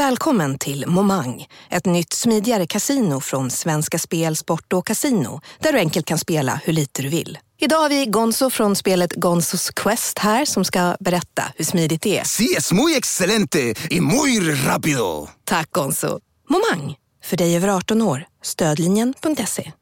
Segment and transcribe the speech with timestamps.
[0.00, 5.78] Välkommen till Momang, ett nytt smidigare kasino från Svenska Spel, Sport och Casino där du
[5.78, 7.38] enkelt kan spela hur lite du vill.
[7.58, 12.18] Idag har vi Gonzo från spelet Gonzos Quest här som ska berätta hur smidigt det
[12.18, 12.24] är.
[12.24, 15.28] Sí, es muy excelente y muy rápido.
[15.44, 16.20] Tack Gonzo.
[16.48, 18.26] Momang, för dig över 18 år.
[18.42, 19.72] Stödlinjen.se.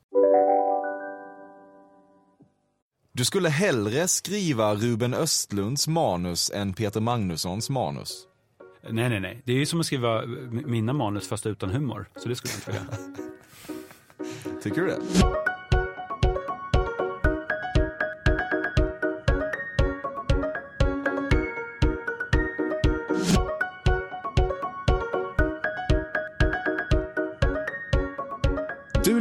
[3.14, 8.28] Du skulle hellre skriva Ruben Östlunds manus än Peter Magnussons manus.
[8.90, 9.42] Nej, nej, nej.
[9.44, 12.06] Det är ju som att skriva mina manus fast utan humor.
[12.16, 12.98] Så det skulle jag inte vilja.
[14.62, 15.47] Tycker du det?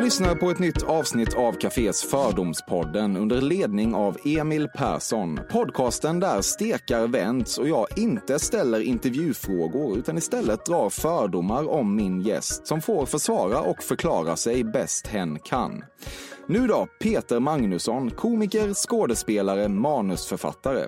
[0.07, 5.39] Lyssnar på ett nytt avsnitt av Cafés Fördomspodden under ledning av Emil Persson.
[5.51, 12.21] Podcasten där stekar vänds och jag inte ställer intervjufrågor utan istället drar fördomar om min
[12.21, 15.83] gäst som får försvara och förklara sig bäst hen kan.
[16.49, 20.87] Nu då, Peter Magnusson, komiker, skådespelare, manusförfattare.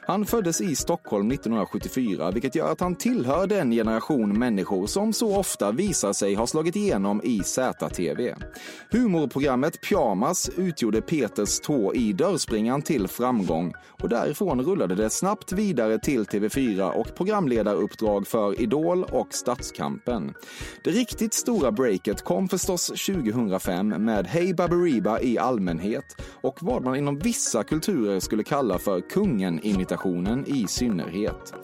[0.00, 5.36] Han föddes i Stockholm 1974, vilket gör att han tillhör den generation människor som så
[5.36, 8.34] ofta visar sig ha slagit igenom i ZTV.
[8.90, 13.72] Humorprogrammet Pyjamas utgjorde Peters tå i dörrspringan till framgång
[14.02, 20.34] och därifrån rullade det snabbt vidare till TV4 och programledaruppdrag för Idol och Stadskampen.
[20.84, 24.54] Det riktigt stora breaket kom förstås 2005 med Hey
[25.00, 31.54] Baberiba i allmänhet och vad man inom vissa kulturer skulle kalla för kungen-imitationen i synnerhet.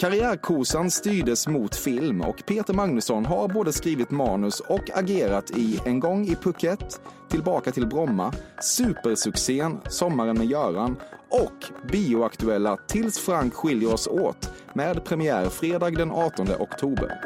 [0.00, 6.00] Karriärkosan styrdes mot film och Peter Magnusson har både skrivit manus och agerat i En
[6.00, 8.32] gång i Phuket, Tillbaka till Bromma,
[8.62, 10.96] supersuccén Sommaren med Göran
[11.28, 17.20] och bioaktuella Tills Frank skiljer oss åt med premiär fredag den 18 oktober.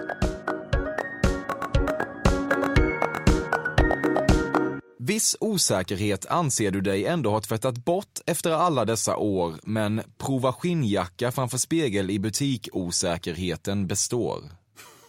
[5.04, 10.52] Viss osäkerhet anser du dig ändå ha tvättat bort efter alla dessa år, men prova
[10.52, 14.42] skinnjacka framför spegel i butik-osäkerheten består.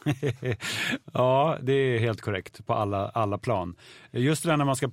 [1.14, 3.76] ja, det är helt korrekt på alla, alla plan.
[4.12, 4.92] Just det där när man ska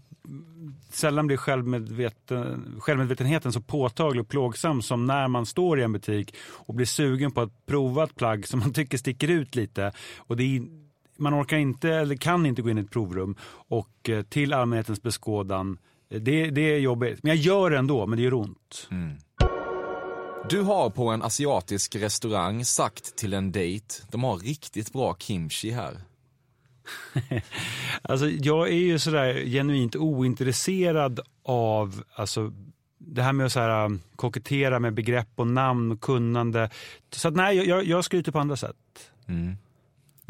[0.90, 6.34] sällan blir självmedveten, självmedvetenheten så påtaglig och plågsam som när man står i en butik
[6.40, 9.92] och blir sugen på att prova ett plagg som man tycker sticker ut lite.
[10.18, 10.62] Och det är,
[11.20, 13.36] man orkar inte eller kan inte gå in i ett provrum
[13.68, 15.78] och eh, till allmänhetens beskådan.
[16.08, 17.22] Det, det är jobbigt.
[17.22, 18.88] Men jag gör det ändå, men det gör ont.
[18.90, 19.16] Mm.
[20.48, 25.70] Du har på en asiatisk restaurang sagt till en dejt, de har riktigt bra kimchi
[25.70, 26.00] här.
[28.02, 32.52] alltså jag är ju sådär genuint ointresserad av alltså,
[32.98, 36.70] det här med att så här, um, kokettera med begrepp och namn och kunnande.
[37.10, 38.76] Så att, nej, jag, jag skryter på andra sätt.
[39.26, 39.56] Mm.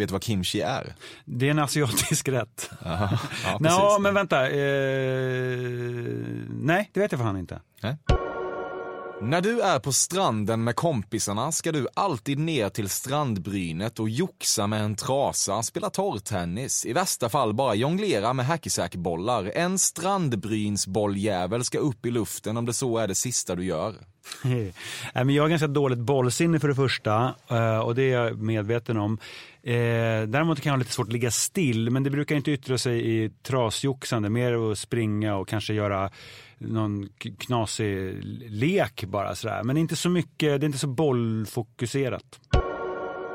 [0.00, 0.94] Vet du vad kimchi är?
[1.24, 2.70] Det är en asiatisk rätt.
[2.84, 4.50] Aha, ja, Nå, men vänta.
[4.50, 4.56] Eh,
[6.48, 7.60] nej, det vet jag för han inte.
[7.82, 7.96] Nej.
[9.22, 14.66] När du är på stranden med kompisarna ska du alltid ner till strandbrynet och joxa
[14.66, 19.52] med en trasa, spela torrtennis, i värsta fall bara jonglera med hackisackbollar.
[19.54, 23.94] En strandbrynsbolljävel ska upp i luften om det så är det sista du gör.
[25.14, 29.18] jag har ganska dåligt bollsinne för det första eh, och det är jag medveten om.
[29.62, 29.72] Eh,
[30.28, 33.24] däremot kan jag ha lite svårt att ligga still men det brukar inte yttra sig
[33.24, 36.10] i trasjoxande, mer att springa och kanske göra
[36.60, 39.62] någon knasig lek bara sådär.
[39.62, 42.40] Men inte så mycket, det är inte så bollfokuserat.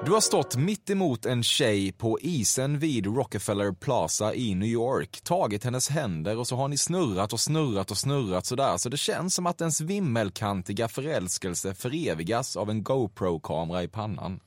[0.05, 5.21] Du har stått mitt emot en tjej på isen vid Rockefeller Plaza i New York,
[5.23, 8.97] tagit hennes händer och så har ni snurrat och snurrat och snurrat sådär så det
[8.97, 14.39] känns som att ens vimmelkantiga förälskelse förevigas av en GoPro-kamera i pannan.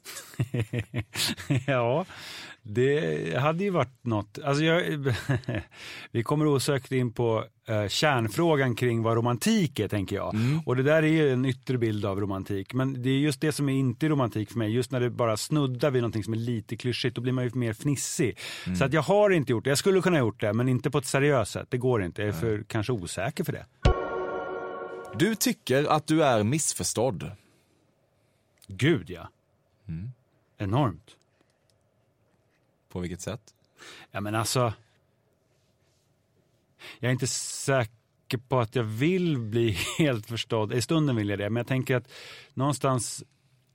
[1.67, 2.05] ja,
[2.70, 4.38] det hade ju varit något.
[4.44, 4.82] Alltså jag,
[6.11, 10.35] vi kommer osökt in på uh, kärnfrågan kring vad romantik är, tänker jag.
[10.35, 10.61] Mm.
[10.67, 12.75] Och det där är ju en yttre bild av romantik.
[12.75, 14.70] Men det är just det som är inte romantik för mig.
[14.70, 17.50] Just när det bara snuddar vid någonting som är lite klyschigt, då blir man ju
[17.55, 18.38] mer fnissig.
[18.67, 18.76] Mm.
[18.76, 19.71] Så att jag har inte gjort det.
[19.71, 21.67] Jag skulle kunna ha gjort det, men inte på ett seriöst sätt.
[21.71, 22.23] Det går inte.
[22.23, 22.64] Jag är för, mm.
[22.69, 23.67] kanske osäker för det.
[25.19, 27.31] Du tycker att du är missförstådd.
[28.67, 29.29] Gud, ja.
[29.88, 30.11] Mm.
[30.59, 31.18] Enormt.
[32.88, 33.55] På vilket sätt?
[34.11, 34.73] Ja men alltså.
[36.99, 37.93] Jag är inte säker.
[38.49, 40.73] på att jag vill bli helt förstådd.
[40.73, 42.08] I stunden vill jag det, men jag tänker att
[42.55, 43.25] någonstans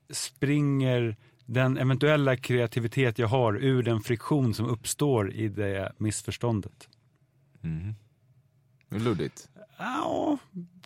[0.10, 1.16] springer
[1.46, 6.90] den eventuella kreativitet jag har ur den friktion som uppstår i det missförståndet.
[7.64, 7.96] Mm.
[8.90, 9.50] Luddigt.
[9.78, 10.38] Ja,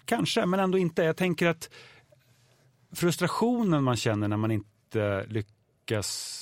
[0.05, 1.03] kanske, men ändå inte.
[1.03, 1.69] Jag tänker att
[2.91, 5.56] frustrationen man känner när man inte lyckas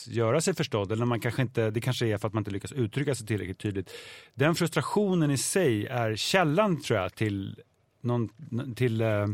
[0.07, 2.71] göra sig förstådd, eller man kanske inte, det kanske är för att man inte lyckas
[2.71, 3.91] uttrycka sig tillräckligt tydligt.
[4.33, 7.61] Den frustrationen i sig är källan, tror jag, till
[8.01, 8.29] någon,
[8.75, 9.27] till, eh,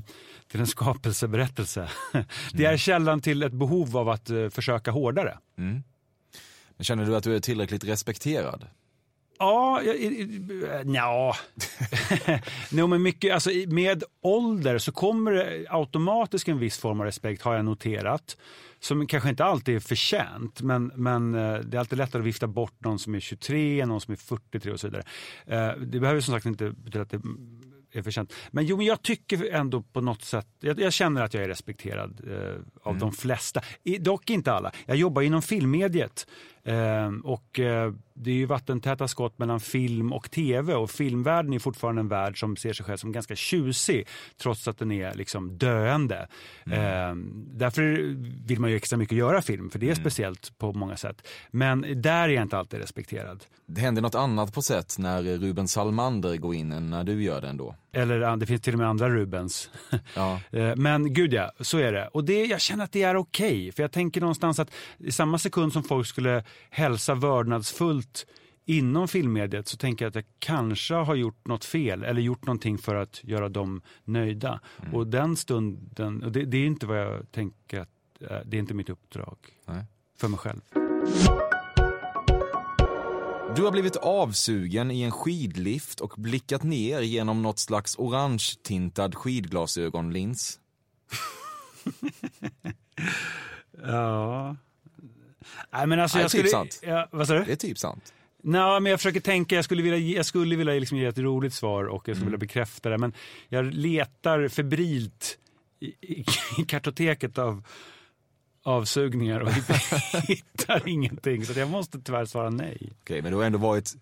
[0.48, 1.90] till en skapelseberättelse.
[2.54, 5.38] Det är källan till ett behov av att eh, försöka hårdare.
[5.58, 5.84] Mm.
[6.78, 8.68] Men känner du att du är tillräckligt respekterad?
[9.41, 9.81] Ja,
[10.85, 11.35] ja.
[12.71, 17.41] no, men mycket, alltså, med ålder så kommer det automatiskt en viss form av respekt
[17.41, 18.38] har jag noterat.
[18.79, 22.47] Som kanske inte alltid är förtjänt, men, men eh, det är alltid lättare att vifta
[22.47, 25.03] bort någon som är 23, någon som är 43 och så vidare.
[25.85, 27.21] Det behöver som sagt inte betyda att det
[27.91, 28.33] är förtjänt.
[28.51, 31.47] Men jo, men jag tycker ändå på något sätt, jag, jag känner att jag är
[31.47, 32.99] respekterad eh, av mm.
[32.99, 33.61] de flesta.
[33.83, 34.71] I, dock inte alla.
[34.85, 36.27] Jag jobbar inom filmmediet
[36.61, 36.61] eh,
[37.24, 42.00] och eh, det är ju vattentäta skott mellan film och tv och filmvärlden är fortfarande
[42.00, 44.08] en värld som ser sig själv som ganska tjusig
[44.42, 46.28] trots att den är liksom döende.
[46.66, 46.80] Mm.
[46.80, 47.25] Eh,
[47.58, 47.84] därför
[48.48, 50.04] vill man ju extra mycket göra film för det är mm.
[50.04, 51.28] speciellt på många sätt.
[51.52, 53.44] Men där är jag inte alltid respekterad.
[53.66, 57.42] Det händer något annat på sätt när Ruben Salmander går in än när du gör
[57.42, 57.75] det ändå.
[57.94, 59.69] Eller det finns till och med andra Rubens.
[60.16, 60.40] Ja.
[60.52, 62.08] Eh, men gud ja, så är det.
[62.08, 63.48] Och det, jag känner att det är okej.
[63.48, 68.25] Okay, för jag tänker någonstans att i samma sekund som folk skulle hälsa vördnadsfullt
[68.65, 72.77] inom filmmediet så tänker jag att jag kanske har gjort något fel eller gjort någonting
[72.77, 74.59] för att göra dem nöjda.
[74.81, 74.95] Mm.
[74.95, 77.89] Och den stunden, och det, det, är inte vad jag tänker att,
[78.21, 79.86] eh, det är inte mitt uppdrag Nej.
[80.18, 80.62] för mig själv.
[83.56, 90.59] Du har blivit avsugen i en skidlift och blickat ner genom något slags orange-tintad skidglasögonlins.
[93.83, 94.56] ja.
[95.71, 96.50] Nej men alltså Nej, jag typ skulle...
[96.50, 96.80] sant.
[96.83, 97.44] Ja, vad sa du?
[97.44, 98.13] Det är typ sant.
[98.44, 101.53] Nej, men jag försöker tänka, jag skulle vilja, jag skulle vilja liksom ge ett roligt
[101.53, 102.25] svar och jag skulle mm.
[102.25, 102.98] vilja bekräfta det.
[102.98, 103.13] Men
[103.50, 105.38] jag letar febrilt
[105.80, 106.25] i, i,
[106.57, 107.63] i kartoteket av
[108.63, 109.51] avsugningar och
[110.27, 111.45] hittar ingenting.
[111.45, 112.89] Så jag måste tyvärr svara nej.
[113.01, 113.94] Okej, men du har ändå varit,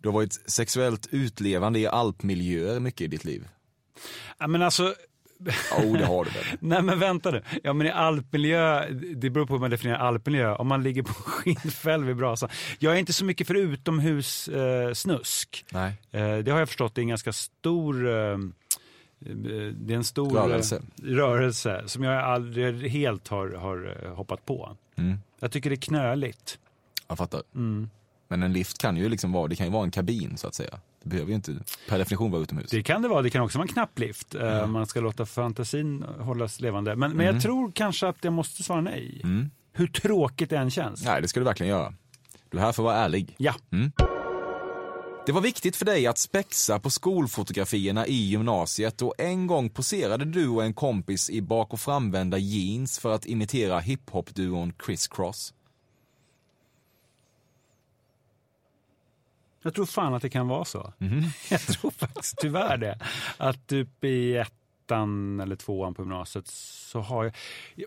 [0.00, 3.48] du har varit sexuellt utlevande i alpmiljöer mycket i ditt liv?
[4.38, 4.94] Ja, men alltså,
[5.38, 6.44] Jo, oh, det har du väl?
[6.60, 7.42] Nej men vänta nu.
[7.62, 10.54] Ja men i alpmiljö, det beror på hur man definierar alpmiljö.
[10.54, 12.48] Om man ligger på skinnfäll vid brasan.
[12.78, 14.94] Jag är inte så mycket för utomhus eh.
[16.10, 18.38] Eh, det har jag förstått, det är en ganska stor eh,
[19.18, 24.76] det är en stor rörelse, rörelse som jag aldrig helt har, har eh, hoppat på.
[24.96, 25.18] Mm.
[25.40, 26.58] Jag tycker det är knöligt.
[27.08, 27.42] Jag fattar.
[27.54, 27.90] Mm.
[28.28, 30.54] Men en lift kan ju liksom vara, det kan ju vara en kabin så att
[30.54, 30.80] säga.
[31.02, 31.56] Det behöver ju inte
[31.88, 32.70] per definition vara utomhus.
[32.70, 34.34] Det kan det vara, det kan också vara en knapplift.
[34.34, 34.72] Mm.
[34.72, 36.96] Man ska låta fantasin hållas levande.
[36.96, 37.42] Men, men jag mm.
[37.42, 39.20] tror kanske att jag måste svara nej.
[39.24, 39.50] Mm.
[39.72, 41.04] Hur tråkigt det än känns.
[41.04, 41.94] Nej, det ska du verkligen göra.
[42.50, 43.34] Du är här för att vara ärlig.
[43.38, 43.54] Ja.
[43.72, 43.92] Mm.
[45.26, 50.24] Det var viktigt för dig att spexa på skolfotografierna i gymnasiet och en gång poserade
[50.24, 55.54] du och en kompis i bak och framvända jeans för att imitera hiphop-duon Criss Cross.
[59.62, 60.92] Jag tror fan att det kan vara så.
[61.00, 61.24] Mm.
[61.50, 62.98] Jag tror faktiskt tyvärr det.
[63.36, 67.34] Att typ i ettan eller tvåan på gymnasiet så har jag,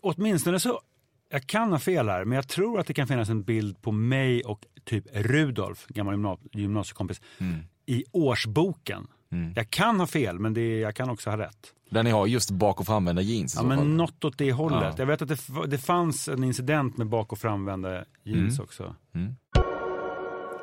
[0.01, 0.81] åtminstone så,
[1.29, 3.91] jag kan ha fel här, men jag tror att det kan finnas en bild på
[3.91, 7.59] mig och typ Rudolf, gammal gymnasiekompis, mm.
[7.85, 9.07] i årsboken.
[9.31, 9.53] Mm.
[9.55, 11.73] Jag kan ha fel, men det, jag kan också ha rätt.
[11.89, 13.55] Där ni har just bak och framvända jeans?
[13.55, 13.87] Ja, men fall.
[13.87, 14.83] något åt det hållet.
[14.83, 14.93] Ja.
[14.97, 18.63] Jag vet att det, det fanns en incident med bak och framvända jeans mm.
[18.63, 18.95] också.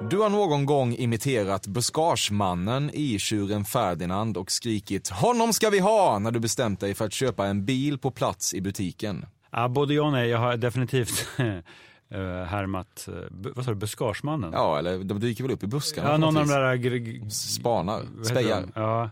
[0.01, 6.19] Du har någon gång imiterat buskagemannen i tjuren Ferdinand och skrikit “Honom ska vi ha!”
[6.19, 9.27] när du bestämt dig för att köpa en bil på plats i butiken.
[9.51, 10.29] Ja, både ja och nej.
[10.29, 11.47] Jag har definitivt uh,
[12.45, 14.51] härmat, uh, vad sa du, buskagemannen?
[14.53, 16.11] Ja, eller de dyker väl upp i buskarna.
[16.11, 17.31] Ja, någon av de där...
[17.31, 18.65] Spanar, spejar.
[18.75, 19.11] Ja,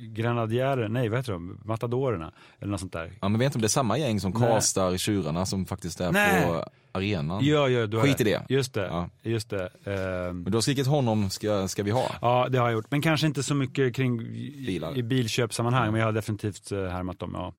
[0.00, 3.12] grenadjärer, nej vad heter de, matadorerna eller något sånt där.
[3.20, 6.12] Ja men vet inte om det är samma gäng som kastar tjurarna som faktiskt är
[6.12, 6.46] nej.
[6.46, 7.44] på arenan.
[7.44, 8.42] Ja, ja, du Skit i det.
[8.48, 9.10] Just det, ja.
[9.22, 9.62] just det.
[9.86, 9.94] Uh,
[10.32, 12.06] men du har skrikit honom ska, ska vi ha?
[12.20, 14.18] Ja det har jag gjort, men kanske inte så mycket kring
[14.66, 14.98] Bilar.
[14.98, 15.92] i bilköpsammanhang, mm.
[15.92, 17.54] men jag har definitivt uh, härmat dem, ja.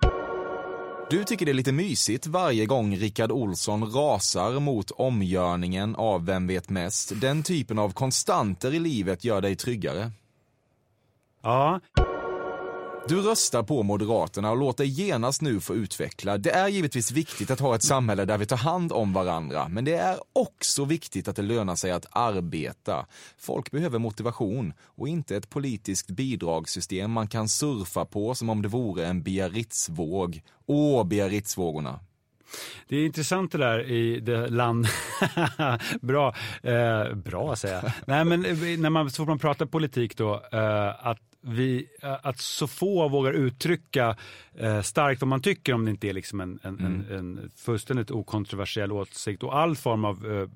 [1.09, 6.47] Du tycker det är lite mysigt varje gång Rickard Olsson rasar mot omgörningen av Vem
[6.47, 7.21] vet mest.
[7.21, 10.11] Den typen av konstanter i livet gör dig tryggare.
[11.41, 11.79] Ja.
[13.07, 16.37] Du röstar på Moderaterna och låt dig genast nu få utveckla.
[16.37, 19.85] Det är givetvis viktigt att ha ett samhälle där vi tar hand om varandra, men
[19.85, 23.05] det är också viktigt att det lönar sig att arbeta.
[23.37, 28.67] Folk behöver motivation och inte ett politiskt bidragssystem man kan surfa på som om det
[28.67, 30.41] vore en Biarritzvåg.
[30.65, 31.99] Åh, Biarritzvågorna.
[32.87, 34.87] Det är intressant det där i det land...
[36.01, 37.91] bra, eh, bra säger jag.
[38.05, 42.15] Nej, men eh, när man, så fort man pratar politik då, eh, att vi, eh,
[42.21, 44.15] att så få vågar uttrycka
[44.55, 47.05] eh, starkt vad man tycker om det inte är liksom en, en, mm.
[47.09, 50.47] en, en fullständigt okontroversiell åsikt och all form av eh,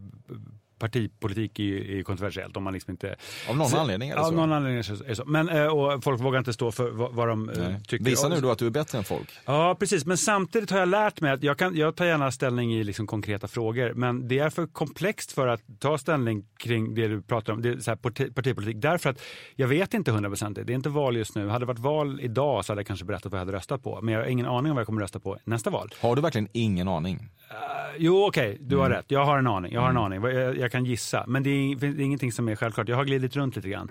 [0.79, 3.15] partipolitik är ju kontroversiellt om man liksom inte...
[3.49, 4.31] Av någon så, anledning är det av så.
[4.31, 5.25] någon anledning är det så.
[5.25, 7.79] Men, eh, och folk vågar inte stå för vad, vad de Nej.
[7.87, 8.05] tycker.
[8.05, 9.29] Visa nu då att du är bättre än folk.
[9.45, 10.05] Ja, precis.
[10.05, 13.07] Men samtidigt har jag lärt mig att jag, kan, jag tar gärna ställning i liksom
[13.07, 17.53] konkreta frågor, men det är för komplext för att ta ställning kring det du pratar
[17.53, 19.21] om, det är så här partipolitik, därför att
[19.55, 20.67] jag vet inte hundraprocentigt.
[20.67, 21.47] Det är inte val just nu.
[21.47, 24.01] Hade det varit val idag så hade jag kanske berättat vad jag hade röstat på,
[24.01, 25.89] men jag har ingen aning om vad jag kommer rösta på nästa val.
[26.01, 27.15] Har du verkligen ingen aning?
[27.15, 28.97] Uh, jo, okej, okay, du har mm.
[28.97, 29.05] rätt.
[29.07, 29.73] Jag har en aning.
[29.73, 30.21] Jag har en mm.
[30.21, 30.37] aning.
[30.37, 32.89] Jag, jag kan gissa, men det är, det är ingenting som är självklart.
[32.89, 33.89] Jag har glidit runt lite grann.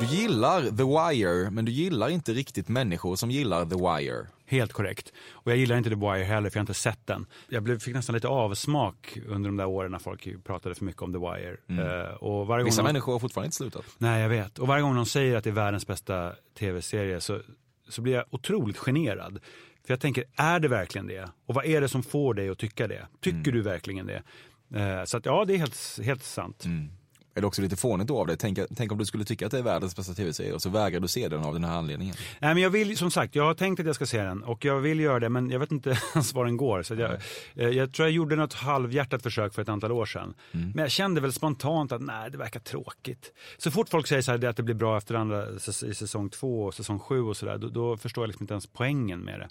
[0.00, 4.26] Du gillar The Wire, men du gillar inte riktigt människor som gillar The Wire.
[4.46, 5.12] Helt korrekt.
[5.32, 7.26] Och jag gillar inte The Wire heller, för jag har inte sett den.
[7.48, 11.02] Jag blev, fick nästan lite avsmak under de där åren när folk pratade för mycket
[11.02, 11.56] om The Wire.
[11.68, 11.86] Mm.
[11.86, 13.84] Uh, och varje Vissa gång människor har fortfarande inte slutat.
[13.98, 14.58] Nej, jag vet.
[14.58, 17.40] Och varje gång de säger att det är världens bästa tv-serie så,
[17.88, 19.38] så blir jag otroligt generad.
[19.86, 21.28] För jag tänker, är det verkligen det?
[21.46, 23.06] Och vad är det som får dig att tycka det?
[23.20, 23.52] Tycker mm.
[23.52, 24.22] du verkligen det?
[24.74, 26.64] Eh, så att ja, det är helt, helt sant.
[26.64, 26.90] Mm.
[27.36, 28.36] Är det också lite fånigt av dig?
[28.36, 31.00] Tänk, tänk om du skulle tycka att det är världens bästa tv-serie och så vägrar
[31.00, 32.14] du se den av den här anledningen.
[32.40, 34.64] Nej, men jag vill, som sagt, jag har tänkt att jag ska se den och
[34.64, 36.82] jag vill göra det, men jag vet inte ens var den går.
[36.82, 37.76] Så jag, mm.
[37.76, 40.34] jag tror jag gjorde något halvhjärtat försök för ett antal år sedan.
[40.52, 40.70] Mm.
[40.74, 43.32] Men jag kände väl spontant att nej, det verkar tråkigt.
[43.58, 45.46] Så fort folk säger så här, att det blir bra efter andra
[45.90, 48.66] i säsong två och säsong sju och sådär, då, då förstår jag liksom inte ens
[48.66, 49.48] poängen med det.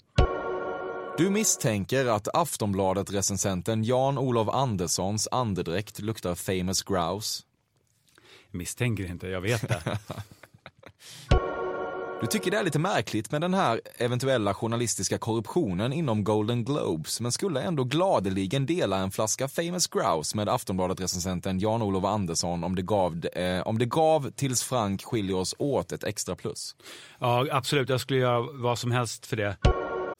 [1.18, 7.45] Du misstänker att Aftonbladet-recensenten Jan-Olof Anderssons andedräkt luktar famous grouse.
[8.56, 9.98] Misstänker inte, jag vet det.
[12.20, 17.20] Du tycker det är lite märkligt med den här eventuella journalistiska korruptionen inom Golden Globes,
[17.20, 22.82] men skulle ändå gladeligen dela en flaska famous grouse med Aftonbladet-recensenten Jan-Olof Andersson om det,
[22.82, 26.76] gav, eh, om det gav tills Frank skiljer oss åt ett extra plus.
[27.18, 27.88] Ja, absolut.
[27.88, 29.56] Jag skulle göra vad som helst för det.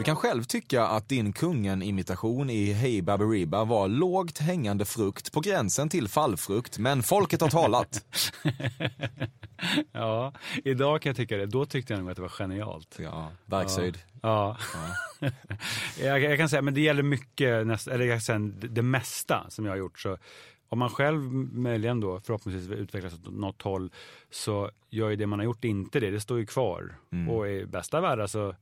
[0.00, 5.40] Du kan själv tycka att din kungen-imitation i Hey Baberiba var lågt hängande frukt på
[5.40, 8.04] gränsen till fallfrukt, men folket har talat.
[9.92, 10.32] Ja,
[10.64, 11.46] idag kan jag tycka det.
[11.46, 12.98] Då tyckte jag nog att det var genialt.
[13.02, 13.98] Ja, verkshöjd.
[14.22, 14.58] Ja.
[16.00, 19.46] jag, jag kan säga, men det gäller mycket, näst, eller jag kan säga det, mesta
[19.48, 19.98] som jag har gjort.
[19.98, 20.18] Så
[20.68, 21.20] om man själv
[21.52, 23.90] möjligen då förhoppningsvis utvecklas åt något håll
[24.30, 26.10] så gör ju det man har gjort inte det.
[26.10, 26.94] Det står ju kvar.
[27.30, 28.54] Och i bästa världen så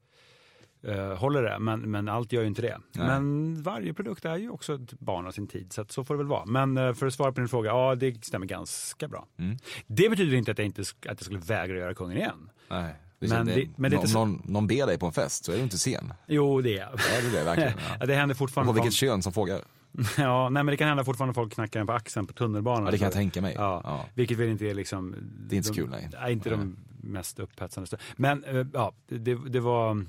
[0.82, 2.78] eh, håller det, men, men allt gör ju inte det.
[2.92, 3.06] Nej.
[3.06, 6.14] Men varje produkt är ju också ett barn av sin tid, så att så får
[6.14, 6.44] det väl vara.
[6.46, 9.26] Men eh, för att svara på din fråga, ja det stämmer ganska bra.
[9.38, 9.56] Mm.
[9.86, 12.50] Det betyder inte att jag, inte, att jag skulle vägra göra kungen igen.
[12.70, 12.94] Nej.
[13.20, 15.12] Det, Men det, det- men det är om så- någon, någon ber dig på en
[15.12, 16.12] fest så är du inte sen.
[16.26, 16.88] Jo, det är jag.
[16.92, 17.72] Ja, det är det verkligen.
[18.00, 18.70] Ja, det händer Och fortfarande.
[18.72, 19.60] på vilket kön som frågar.
[20.18, 22.84] Ja, nej men det kan hända fortfarande folk knackar en på axeln på tunnelbanan.
[22.84, 23.54] Ja, det kan jag Så- tänka mig.
[23.56, 24.06] Ja, Ja.
[24.14, 25.16] Vilket väl inte är liksom...
[25.48, 26.08] Det är inte så de, kul, nej.
[26.20, 26.32] nej.
[26.32, 27.96] inte de mest upphetsande.
[28.16, 30.04] Men eh, ja, det, det var...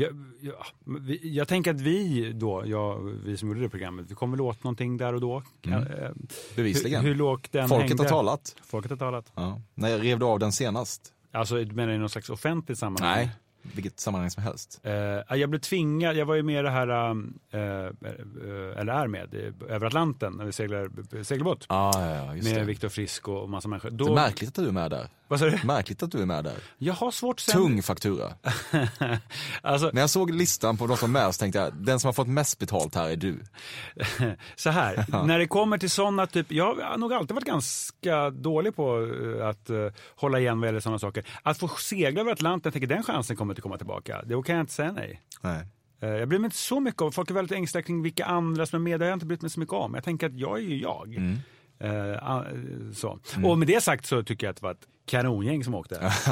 [0.00, 0.54] Jag, jag,
[1.00, 4.40] vi- jag tänker att vi då, jag, vi som gjorde det programmet, vi kommer väl
[4.46, 5.42] åt någonting där och då.
[5.66, 5.82] Mm.
[5.82, 6.16] Eh, Hur,
[6.56, 7.04] Bevisligen.
[7.04, 8.02] hur lågt den Folket hängde.
[8.02, 8.56] har talat.
[8.62, 9.32] Folket har talat.
[9.34, 9.60] Ja.
[9.74, 11.12] När rev du av den senast?
[11.32, 13.14] Alltså, du menar i någon slags offentligt sammanhang?
[13.16, 13.30] Nej,
[13.62, 14.80] vilket sammanhang som helst.
[14.82, 17.90] Eh, jag blev tvingad, jag var ju med i det här, eh,
[18.80, 19.34] eller är med,
[19.68, 21.64] över Atlanten när vi seglar segelbåt.
[21.68, 22.64] Ah, ja, med det.
[22.64, 23.90] Viktor Frisk och massa människor.
[23.90, 25.08] Det Då, är märkligt att du är med där.
[25.28, 25.58] vad sa du?
[25.64, 26.56] Märkligt att du är med där.
[26.78, 27.54] Jag har svårt sen.
[27.54, 28.32] Tung faktura.
[29.62, 32.08] alltså, När jag såg listan på de som är med så tänkte jag, den som
[32.08, 33.40] har fått mest betalt här är du.
[34.56, 38.76] så här, när det kommer till sådana typ, jag har nog alltid varit ganska dålig
[38.76, 39.76] på eh, att eh,
[40.16, 41.24] hålla igen vad gäller sådana saker.
[41.42, 44.56] Att få segla över Atlanten, jag tänker den chansen kommer inte komma tillbaka, då kan
[44.56, 45.22] jag inte säga nej.
[45.42, 45.66] Nej.
[46.00, 48.66] Eh, Jag bryr mig inte så mycket om, folk är väldigt ängsliga kring vilka andra
[48.66, 49.94] som är med, det har jag inte brytt mig så mycket om.
[49.94, 51.14] Jag tänker att jag är ju jag.
[51.14, 51.36] Mm.
[51.80, 52.44] Eh, ah,
[52.94, 53.18] så.
[53.44, 56.12] Och med det sagt så tycker jag att det var ett kanongäng som åkte.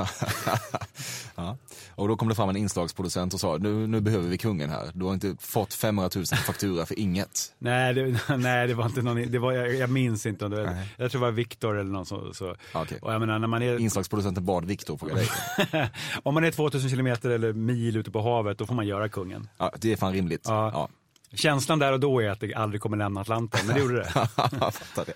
[1.39, 1.57] Ja.
[1.95, 4.91] Och då kom det fram en inslagsproducent och sa, nu, nu behöver vi kungen här.
[4.95, 7.55] Du har inte fått 500 000 faktura för inget.
[7.59, 10.63] nej, det, nej, det var inte någon, det var, jag, jag minns inte om det
[10.63, 12.35] var, jag tror det var Viktor eller någon så.
[12.35, 12.57] så.
[12.73, 12.99] Okej.
[13.03, 15.29] Och jag menar, när man är, Inslagsproducenten bad Viktor fråga dig.
[16.23, 19.49] om man är 2000 kilometer eller mil ute på havet, då får man göra kungen.
[19.59, 20.43] Ja, det är fan rimligt.
[20.45, 20.71] Ja.
[20.73, 20.89] Ja.
[21.35, 24.11] Känslan där och då är att det aldrig kommer lämna Atlanten, men det gjorde det.
[24.15, 25.15] Jag fattar det.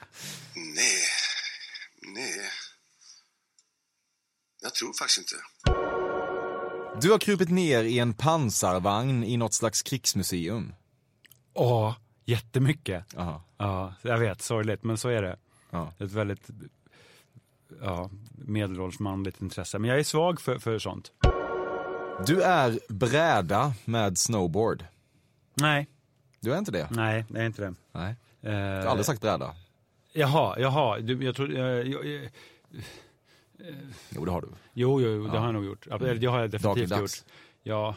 [0.54, 1.02] Nej,
[2.14, 2.49] nej.
[4.62, 5.34] Jag tror faktiskt inte.
[7.00, 10.74] Du har krupit ner i en pansarvagn i något slags krigsmuseum.
[11.54, 11.94] Åh,
[12.24, 13.16] jättemycket.
[13.16, 13.42] Aha.
[13.58, 15.36] Ja, jag vet, sorgligt, men så är det.
[15.70, 15.92] Ja.
[15.98, 16.48] Ett väldigt
[17.82, 19.78] ja, medelålders manligt intresse.
[19.78, 21.12] Men jag är svag för, för sånt.
[22.26, 24.84] Du är bräda med snowboard.
[25.54, 25.88] Nej,
[26.40, 26.88] Du är inte det?
[26.90, 27.74] nej, det är inte det.
[27.92, 28.10] Nej.
[28.42, 29.54] Eh, Du har aldrig sagt bräda?
[30.12, 30.98] Jaha, jaha.
[31.00, 32.30] Du, jag tror, jag, jag, jag,
[34.10, 34.48] Jo, det har du.
[34.72, 35.86] jo, jo, jo, det har jag nog gjort.
[35.90, 37.24] Ja, eller Det har jag definitivt Dagligdags.
[37.24, 37.32] gjort.
[37.62, 37.94] Ja.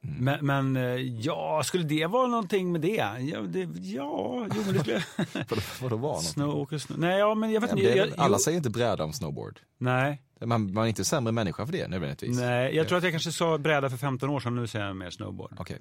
[0.00, 0.82] Men, men eh,
[1.20, 2.94] ja, skulle det vara någonting med det?
[3.20, 5.02] Ja, det, ja jo men det skulle
[5.48, 6.32] Vadå, vadå var någonting?
[6.32, 6.98] Snow, snow.
[6.98, 8.20] Nej, ja men jag vet Ja, inte.
[8.20, 9.60] alla jo, säger inte bräda om snowboard.
[9.78, 12.38] Nej, Man, man är inte sämre människa för det nödvändigtvis.
[12.38, 14.96] nej, jag tror att jag kanske sa bräda för 15 år sedan, nu säger jag
[14.96, 15.52] mer snowboard.
[15.58, 15.78] Okej.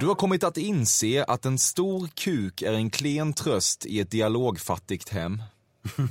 [0.00, 4.10] Du har kommit att inse att en stor kuk är en klen tröst i ett
[4.10, 5.42] dialogfattigt hem.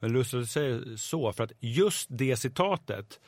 [0.00, 3.20] Men lustigt att du säger så, för att just det citatet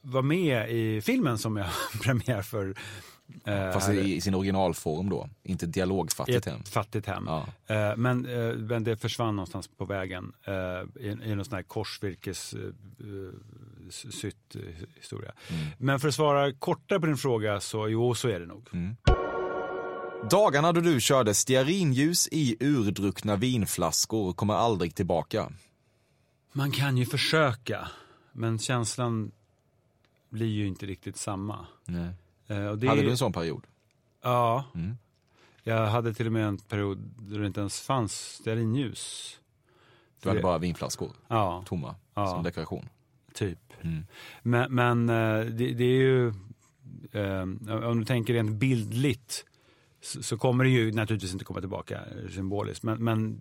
[0.00, 1.66] var med i filmen som jag
[2.02, 2.74] premiär för.
[3.44, 6.62] eh, Fast i, i sin originalform då, inte dialogfattigt hem.
[6.64, 7.24] fattigt hem.
[7.26, 7.46] Ja.
[7.66, 11.62] Eh, men, eh, men det försvann någonstans på vägen eh, i, i någon sån här
[11.62, 12.70] korsvirkes eh, eh,
[14.96, 15.32] historia.
[15.48, 15.66] Mm.
[15.78, 18.68] Men för att svara kortare på din fråga så jo, så är det nog.
[18.72, 18.96] Mm.
[20.22, 25.52] Dagarna då du körde stearinljus i urdruckna vinflaskor kommer aldrig tillbaka.
[26.52, 27.88] Man kan ju försöka,
[28.32, 29.30] men känslan
[30.28, 31.66] blir ju inte riktigt samma.
[31.84, 32.08] Nej.
[32.46, 33.62] Eh, Hade är- du en sån period?
[34.22, 34.64] Ja.
[34.74, 34.96] Mm.
[35.62, 39.32] Jag hade till och med en period då det inte ens fanns stearinljus.
[40.22, 42.26] Du hade bara vinflaskor, Ja, tomma, Ja.
[42.26, 42.88] som dekoration.
[43.34, 43.58] typ.
[43.80, 44.06] Mm.
[44.42, 46.28] Men, men eh, det, det är ju,
[47.12, 47.42] eh,
[47.88, 49.44] om du tänker rent bildligt,
[50.06, 52.82] så, så kommer det ju naturligtvis inte komma tillbaka eh, symboliskt.
[52.82, 53.40] Men, men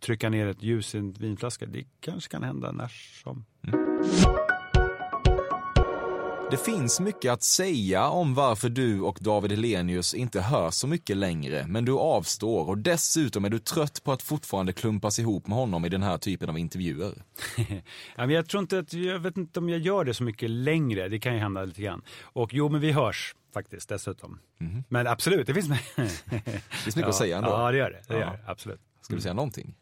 [0.00, 3.44] trycka ner ett ljus i en vinflaska, det kanske kan hända när som.
[6.50, 11.16] Det finns mycket att säga om varför du och David Helenius inte hör så mycket
[11.16, 15.58] längre, men du avstår och dessutom är du trött på att fortfarande klumpas ihop med
[15.58, 17.22] honom i den här typen av intervjuer.
[18.16, 21.18] Jag tror inte att, jag vet inte om jag gör det så mycket längre, det
[21.18, 22.02] kan ju hända lite grann.
[22.22, 24.38] Och jo, men vi hörs faktiskt dessutom.
[24.88, 25.68] Men absolut, det finns.
[25.96, 26.08] Det
[26.84, 27.50] finns mycket att säga ändå.
[27.50, 28.02] Ja, det gör det.
[28.08, 28.20] det, Ja.
[28.20, 28.80] gör det absolut.
[29.00, 29.74] Ska du säga någonting?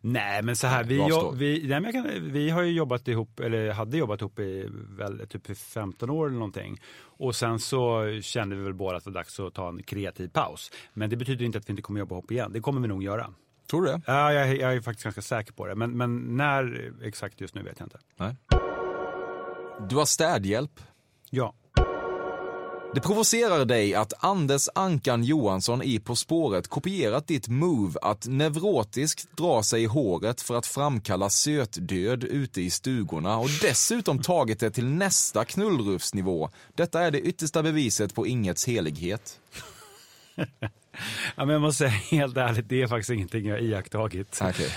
[0.00, 3.40] Nej, men så här, vi, jo, vi, nej, men kan, vi har ju jobbat ihop,
[3.40, 6.80] eller hade jobbat ihop i väl, typ i 15 år eller någonting.
[7.02, 10.28] Och sen så kände vi väl båda att det var dags att ta en kreativ
[10.28, 10.70] paus.
[10.92, 12.52] Men det betyder inte att vi inte kommer jobba ihop igen.
[12.52, 13.34] Det kommer vi nog göra.
[13.70, 14.00] Tror du det?
[14.06, 15.74] Ja, jag, jag är faktiskt ganska säker på det.
[15.74, 17.98] Men, men när exakt just nu vet jag inte.
[18.16, 18.36] Nej.
[19.88, 20.80] Du har städhjälp.
[21.30, 21.54] Ja.
[22.94, 29.36] Det provocerar dig att Anders Ankan Johansson i På spåret kopierat ditt move att neurotiskt
[29.36, 34.70] dra sig i håret för att framkalla sötdöd ute i stugorna och dessutom tagit det
[34.70, 36.50] till nästa knullrufsnivå.
[36.74, 39.40] Detta är det yttersta beviset på ingets helighet.
[41.36, 44.40] ja, men jag måste säga helt ärligt, det är faktiskt ingenting jag iakttagit.
[44.42, 44.70] Okej.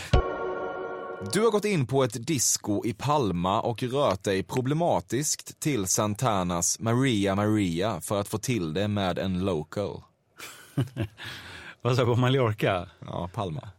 [1.21, 6.79] Du har gått in på ett disco i Palma och rört dig problematiskt till Santanas
[6.79, 10.01] Maria Maria för att få till det med en local.
[11.81, 12.89] Vad sa du, på Mallorca?
[12.99, 13.69] Ja, Palma.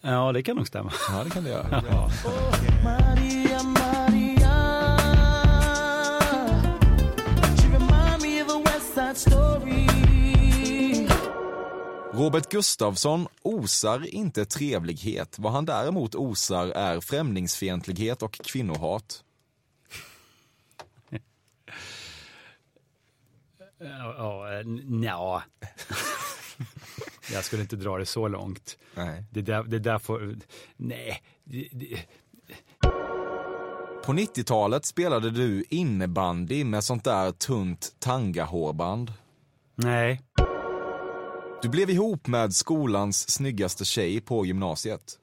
[0.00, 0.92] Ja, det kan nog stämma.
[1.12, 1.82] Ja, det kan det göra.
[2.84, 3.98] Maria, Maria.
[12.18, 15.38] Robert Gustafsson osar inte trevlighet.
[15.38, 19.24] Vad han däremot osar är främlingsfientlighet och kvinnohat.
[23.80, 25.42] Ja, ja, n- nja.
[27.32, 28.78] Jag skulle inte dra det så långt.
[28.94, 29.24] Nej.
[29.30, 30.36] Det där, det där får...
[30.76, 31.22] Nej.
[34.04, 39.12] På 90-talet spelade du innebandy med sånt där tunt tangahårband.
[39.74, 40.20] nej.
[41.62, 45.18] Du blev ihop med skolans snyggaste tjej på gymnasiet.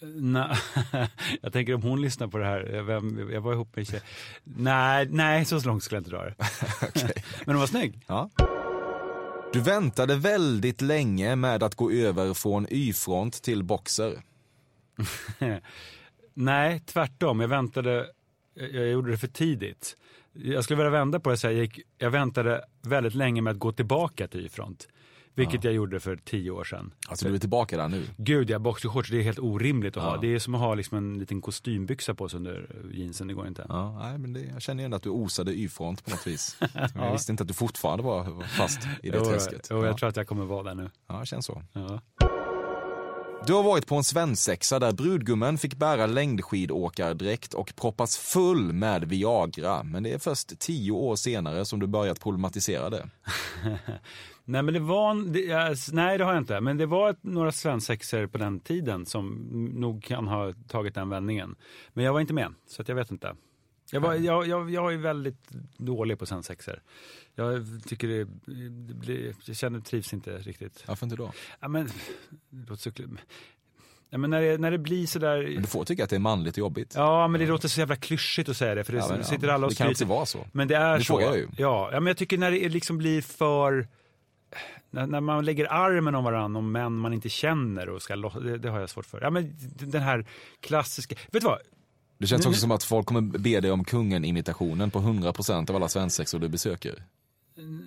[0.00, 0.56] Nej,
[1.40, 3.86] jag tänker om hon lyssnar på det här, jag, vem, jag var ihop med en
[3.86, 4.00] tjej.
[4.44, 6.34] Nej, nej, så långt skulle jag inte dra det.
[7.44, 8.00] Men hon var snygg.
[8.06, 8.30] Ja.
[9.52, 14.22] Du väntade väldigt länge med att gå över från Y-front till boxer.
[16.34, 17.40] Nej, tvärtom.
[17.40, 18.06] Jag väntade,
[18.54, 19.96] jag gjorde det för tidigt.
[20.32, 23.58] Jag skulle vilja vända på det och säga, jag, jag väntade väldigt länge med att
[23.58, 24.88] gå tillbaka till Y-front.
[25.38, 26.94] Vilket jag gjorde för tio år sedan.
[27.08, 28.06] Alltså du är tillbaka där nu?
[28.16, 30.16] Gud ja, boxershorts det är helt orimligt att ha.
[30.16, 33.46] Det är som att ha liksom en liten kostymbyxa på sig under jeansen, det går
[33.46, 33.66] inte.
[33.68, 36.56] Ja, nej, men det, jag känner igen att du osade Y-front på något vis.
[36.94, 39.68] Jag visste inte att du fortfarande var fast i det Jo, träsket.
[39.70, 39.98] Jo, jag ja.
[39.98, 40.90] tror att jag kommer vara där nu.
[41.08, 41.62] ja, det känns så.
[43.46, 49.04] Du har varit på en svensexa där brudgummen fick bära längdskidåkardräkt och proppas full med
[49.04, 49.82] Viagra.
[49.82, 53.08] Men det är först tio år senare som du börjat problematisera det.
[54.50, 58.26] Nej men det var, det, nej det har jag inte, men det var några svensexor
[58.26, 59.34] på den tiden som
[59.74, 61.56] nog kan ha tagit den vändningen.
[61.92, 63.36] Men jag var inte med, så att jag vet inte.
[63.92, 66.82] Jag, var, jag, jag, jag är väldigt dålig på svensexor.
[67.34, 68.24] Jag tycker det,
[68.86, 70.84] det blir, jag känner, trivs inte riktigt.
[70.86, 71.32] Varför inte då?
[71.60, 71.86] Ja, men,
[72.50, 73.20] det låter så, kul.
[74.10, 75.42] ja, men när, det, när det blir sådär...
[75.42, 76.92] Men du får tycka att det är manligt och jobbigt.
[76.96, 79.48] Ja, men det låter så jävla klyschigt att säga det, för det Ja, men, sitter
[79.48, 80.06] alla och det kan skryter.
[80.14, 80.46] vara så.
[80.52, 81.20] Men det är Det så.
[81.20, 81.48] jag ju.
[81.56, 83.88] Ja, ja, men jag tycker när det liksom blir för...
[84.90, 88.58] När, när man lägger armen om varandra om män man inte känner och ska det,
[88.58, 89.20] det har jag svårt för.
[89.20, 90.26] Ja, men den här
[90.60, 91.14] klassiska...
[91.30, 91.58] Vet du vad?
[92.18, 95.76] Det känns Nu- också som att folk kommer be dig om kungen-imitationen på 100% av
[95.76, 97.02] alla svensexor du besöker.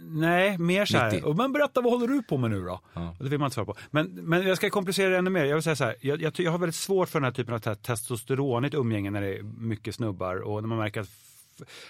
[0.10, 1.19] Nej, mer så 90.
[1.19, 1.26] här.
[1.28, 2.80] "Och, Men berätta, vad håller du på med nu då?
[2.93, 3.15] Ja.
[3.19, 3.76] Det vill man inte svara på.
[3.91, 5.45] Men, men jag ska komplicera det ännu mer.
[5.45, 5.95] Jag vill säga så här.
[6.02, 9.21] Jag, jag, jag har väldigt svårt för den här typen av te- testosteronigt umgänge när
[9.21, 11.10] det är mycket snubbar och när man märker att,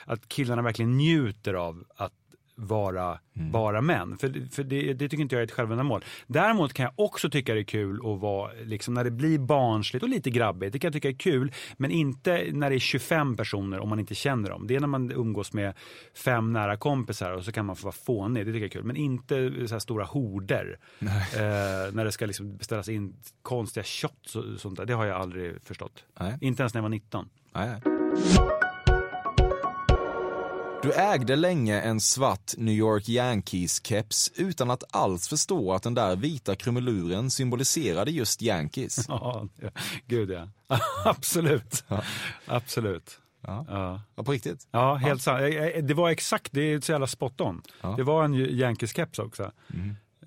[0.05, 2.13] att killarna verkligen njuter av att
[2.55, 4.17] vara bara män.
[4.17, 6.05] För, för det, det tycker inte jag är ett självändamål.
[6.27, 10.03] Däremot kan jag också tycka det är kul att vara, liksom, när det blir barnsligt
[10.03, 10.73] och lite grabbigt.
[10.73, 13.99] Det kan jag tycka är kul, men inte när det är 25 personer om man
[13.99, 14.67] inte känner dem.
[14.67, 15.73] Det är när man umgås med
[16.15, 18.45] fem nära kompisar och så kan man få vara fånig.
[18.45, 18.83] Det tycker jag är kul.
[18.83, 20.79] Men inte så stora horder.
[20.99, 24.85] Eh, när det ska liksom beställas in konstiga shots och sånt där.
[24.85, 26.03] Det har jag aldrig förstått.
[26.19, 26.37] Nej.
[26.41, 27.29] Inte ens när jag var 19.
[27.53, 28.70] Nej, nej.
[30.83, 36.15] Du ägde länge en svart New York Yankees-keps utan att alls förstå att den där
[36.15, 39.05] vita krumeluren symboliserade just Yankees.
[39.07, 39.69] Ja, ja.
[40.07, 40.47] gud ja.
[41.05, 41.83] Absolut.
[42.45, 43.19] Absolut.
[43.41, 43.65] Ja.
[43.69, 44.01] Ja.
[44.15, 44.67] Ja, på riktigt?
[44.71, 45.41] Ja, helt sant.
[45.41, 47.61] Eh, eh, Det var exakt, det är så jävla spot on.
[47.81, 47.93] Ja.
[47.97, 49.51] Det var en Yankees-keps också.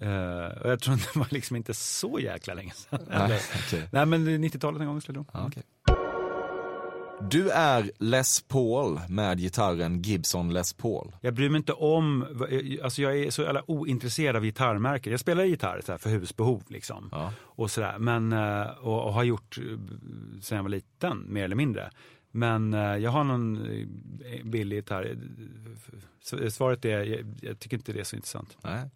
[0.00, 3.00] Eh, och jag tror det var liksom inte så jäkla länge sedan.
[3.08, 3.88] Nej, okej.
[3.92, 5.62] Nej men det är 90-talet en gång skulle jag tro.
[7.30, 11.12] Du är Les Paul med gitarren Gibson Les Paul.
[11.20, 12.26] Jag bryr mig inte om,
[12.82, 15.10] alltså jag är så jävla ointresserad av gitarrmärken.
[15.10, 17.08] Jag spelar gitarr så för husbehov liksom.
[17.12, 17.32] Ja.
[17.40, 19.64] Och sådär, men, eh, och, och har gjort eh,
[20.40, 21.90] sedan jag var liten, mer eller mindre.
[22.30, 25.18] Men eh, jag har någon eh, billig gitarr.
[26.22, 28.56] Så Svaret är, jag, jag tycker inte det är så intressant.
[28.62, 28.90] Nej.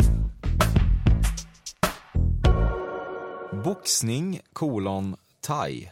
[3.64, 5.90] Boxning, kolon, thai.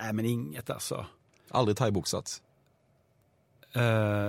[0.00, 1.06] Nej men inget alltså.
[1.50, 2.42] Aldrig thaiboxat.
[3.72, 3.82] Eh,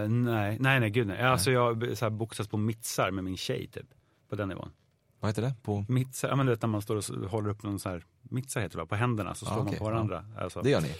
[0.09, 1.21] nej, nej, nej, gud nej.
[1.21, 1.61] Alltså jag
[2.01, 3.85] har boxats på mittsar med min tjej typ.
[4.29, 4.71] På den nivån.
[5.19, 5.53] Vad heter det?
[5.63, 5.85] På...
[5.89, 8.61] Mittsar, ja men du vet när man står och håller upp någon så här, mittsar
[8.61, 8.85] heter det?
[8.85, 10.25] På händerna så Ja, slår okej, man på varandra.
[10.37, 10.61] Alltså.
[10.61, 10.95] Det gör ni?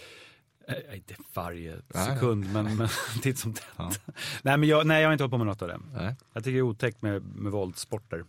[0.68, 2.06] Eh, Inte varje Nej.
[2.14, 2.88] sekund, men, men
[3.22, 3.64] titt som tätt.
[3.76, 3.90] Ja.
[4.42, 5.80] Nej, men jag, nej, jag har inte hållit på med något av det.
[5.92, 6.16] Nej.
[6.32, 8.24] Jag tycker det är otäckt med, med våldssporter.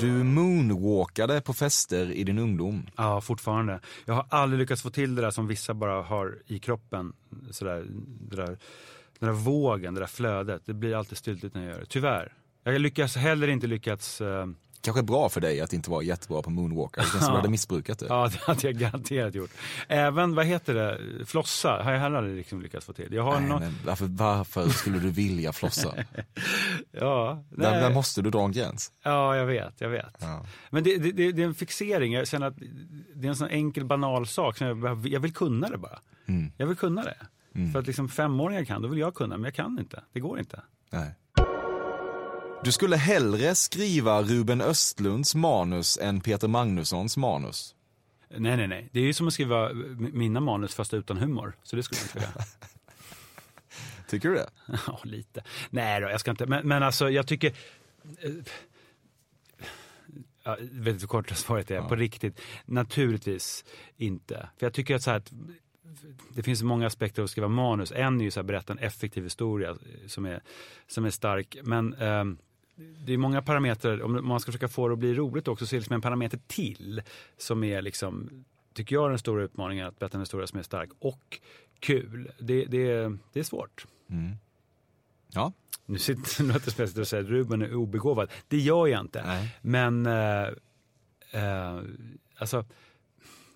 [0.00, 2.86] Du moonwalkade på fester i din ungdom.
[2.96, 3.80] Ja, fortfarande.
[4.04, 7.12] Jag har aldrig lyckats få till det där som vissa bara har i kroppen.
[7.50, 7.86] Sådär,
[8.20, 8.46] det där,
[9.18, 10.62] den där vågen, det där flödet.
[10.66, 11.86] Det blir alltid styltigt när jag gör det.
[11.86, 12.32] Tyvärr.
[12.64, 14.20] Jag har heller inte lyckats...
[14.20, 14.46] eh,
[14.86, 17.00] Kanske bra för dig att inte vara jättebra på moonwalker.
[17.00, 18.06] Det känns som du hade missbrukat det.
[18.08, 19.50] Ja, det hade jag garanterat gjort.
[19.88, 23.12] Även, vad heter det, flossa har jag heller aldrig liksom lyckats få till.
[23.12, 25.94] Jag har Nej, nå- men varför, varför skulle du vilja flossa?
[26.90, 27.80] Ja, Där, nej.
[27.80, 28.92] där måste du dra en gräns.
[29.02, 30.16] ja, jag vet, jag vet.
[30.20, 30.46] Ja.
[30.70, 32.12] Men det, det, det, är en fixering.
[32.12, 32.56] Jag känner att
[33.14, 34.60] det är en sån enkel banal sak.
[34.60, 35.98] Jag, jag vill kunna det bara.
[36.26, 36.52] Mm.
[36.56, 37.16] Jag vill kunna det.
[37.72, 39.36] För att liksom femåringar kan, då vill jag kunna.
[39.36, 40.02] Men jag kan inte.
[40.12, 40.60] Det går inte.
[40.90, 41.14] Nej.
[42.64, 47.74] Du skulle hellre skriva Ruben Östlunds manus än Peter Magnussons manus.
[48.36, 48.88] Nej, nej, nej.
[48.92, 49.72] Det är ju som att skriva
[50.12, 51.56] mina manus fast utan humor.
[51.62, 52.44] Så det skulle jag inte vilja.
[54.08, 54.50] Tycker du det?
[54.86, 55.44] Ja, lite.
[55.70, 56.46] Nej då, jag ska inte.
[56.46, 57.48] Men, men alltså, jag tycker...
[58.18, 58.30] eh,
[60.44, 61.80] Ja, vet du korta svaret är?
[61.82, 63.64] På riktigt, naturligtvis
[63.96, 64.48] inte.
[64.58, 65.32] För jag tycker att så här att
[66.34, 67.92] det finns många aspekter att skriva manus.
[67.92, 70.40] En är ju så här berätta en effektiv historia som är,
[70.86, 71.56] som är stark.
[71.62, 72.38] Men ehm,
[72.76, 75.74] det är många parametrar, om man ska försöka få det att bli roligt också, så
[75.74, 77.02] är det liksom en parameter till
[77.36, 78.44] som är liksom,
[78.74, 81.40] tycker jag, den stora utmaningen att berätta en historia som är stark och
[81.80, 82.30] kul.
[82.38, 83.86] Det, det, det är svårt.
[84.10, 84.32] Mm.
[85.28, 85.52] Ja.
[85.86, 86.44] Nu sitter
[86.94, 88.30] det och säger att Ruben är obegåvad.
[88.48, 89.22] Det gör jag inte.
[89.26, 89.58] Nej.
[89.62, 90.48] Men, eh,
[91.30, 91.80] eh,
[92.36, 92.64] alltså,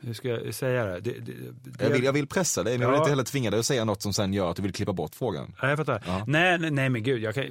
[0.00, 1.00] hur ska jag säga det?
[1.00, 3.02] det, det, det Jag vill, jag vill pressa dig, men jag vill Ja.
[3.02, 5.14] inte heller tvinga dig att säga något som sen gör att du vill klippa bort
[5.14, 5.54] frågan.
[5.62, 6.02] Ja, jag fattar.
[6.06, 6.24] Ja.
[6.26, 7.22] Nej, nej, nej, men gud.
[7.22, 7.44] Jag kan,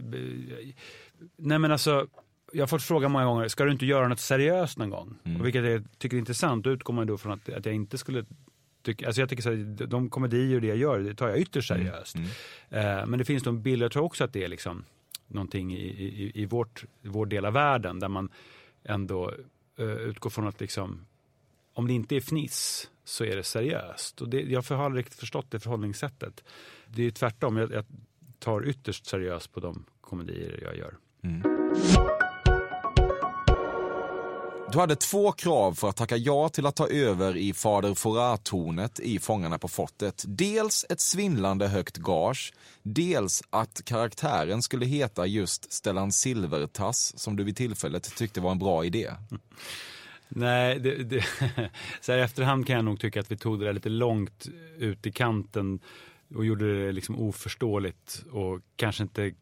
[1.37, 2.07] nej, men alltså.
[2.53, 5.15] Jag har fått fråga många gånger, ska du inte göra något seriöst någon gång?
[5.23, 5.39] Mm.
[5.41, 6.63] Och vilket jag tycker är intressant.
[6.63, 8.25] Då utgår man då från att, att jag inte skulle
[8.83, 11.39] tycka, alltså jag tycker så här, de komedier och det jag gör, det tar jag
[11.39, 12.15] ytterst seriöst.
[12.15, 12.29] Mm.
[12.99, 14.83] Eh, men det finns då en bild, jag tror också att det är liksom
[15.27, 18.29] någonting i, i, i vårt, vår del av världen där man
[18.83, 19.33] ändå
[19.79, 21.05] eh, utgår från att liksom,
[21.79, 24.21] om det inte är fniss så är det seriöst.
[24.21, 26.43] Och det, jag har aldrig riktigt förstått det förhållningssättet.
[26.87, 27.85] Det är tvärtom, jag, jag
[28.39, 30.97] tar ytterst seriöst på de komedier jag gör.
[34.71, 38.99] Du hade två krav för att tacka ja till att ta över i Fader Fouras-tornet
[38.99, 40.23] i Fångarna på fortet.
[40.27, 47.43] Dels ett svindlande högt gage, dels att karaktären skulle heta just Stellan Silvertass som du
[47.43, 49.11] vid tillfället tyckte var en bra idé.
[50.29, 51.21] Nej, det, det,
[52.01, 54.47] så här i efterhand kan jag nog tycka att vi tog det där lite långt
[54.77, 55.79] ut i kanten
[56.35, 59.33] och gjorde det liksom oförståeligt och kanske inte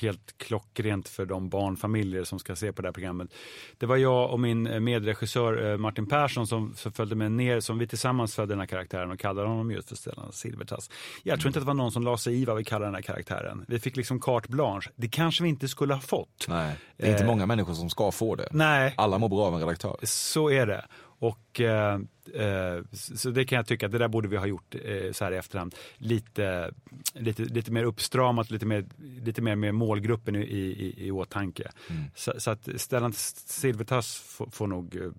[0.00, 3.34] helt klockrent för de barnfamiljer som ska se på det här programmet.
[3.78, 7.78] Det var jag och min eh, medregissör eh, Martin Persson som, följde med ner, som
[7.78, 10.90] vi tillsammans födde den här karaktären och kallade honom just för Stellan Silvertass.
[11.22, 12.94] Jag tror inte att det var någon som la sig i vad vi kallar den
[12.94, 13.64] här karaktären.
[13.68, 14.90] Vi fick liksom carte blanche.
[14.96, 16.46] Det kanske vi inte skulle ha fått.
[16.48, 18.48] Nej, det är inte Eh, många människor som ska få det.
[18.50, 18.94] Nej.
[18.96, 19.96] Alla mår bra av en redaktör.
[20.02, 20.86] Så är det.
[21.18, 22.00] Och, eh,
[22.34, 25.24] eh, så det kan jag tycka att det där borde vi ha gjort eh, så
[25.24, 25.74] här i efterhand.
[25.96, 26.74] Lite,
[27.12, 31.70] lite, lite mer uppstramat, lite mer, lite mer med målgruppen i, i, i åtanke.
[32.14, 35.10] Så, så att Stellan Silvertass får, får nog eh,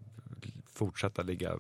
[0.66, 1.60] fortsätta ligga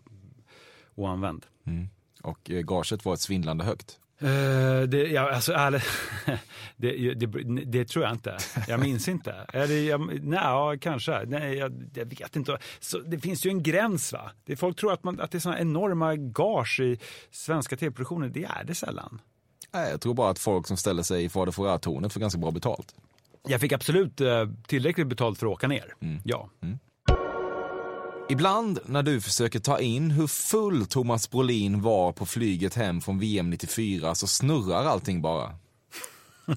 [0.95, 1.45] oanvänd.
[1.65, 1.87] Mm.
[2.21, 3.99] Och eh, gaget var ett svindlande högt.
[4.19, 5.83] Eh, det, ja, alltså, ärligt,
[6.75, 7.27] det, det,
[7.65, 8.37] det tror jag inte.
[8.67, 9.35] Jag minns inte.
[9.53, 11.25] Eller, jag, nej, ja, kanske.
[11.25, 12.57] Nej, jag, jag vet inte.
[12.79, 14.13] Så, det finns ju en gräns.
[14.13, 14.31] va?
[14.45, 16.99] Det, folk tror att, man, att det är såna enorma gage i
[17.31, 18.29] svenska tv-produktioner.
[18.29, 19.21] Det är det sällan.
[19.73, 22.51] Nej, jag tror bara att folk som ställer sig i Fader Fouras-tornet får ganska bra
[22.51, 22.95] betalt.
[23.47, 25.93] Jag fick absolut eh, tillräckligt betalt för att åka ner.
[26.01, 26.21] Mm.
[26.25, 26.49] Ja.
[28.29, 33.19] Ibland när du försöker ta in hur full Thomas Brolin var på flyget hem från
[33.19, 35.55] VM 94 så snurrar allting bara.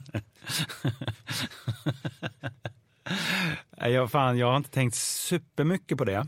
[3.80, 6.26] Jag, fan, jag har inte tänkt supermycket på det.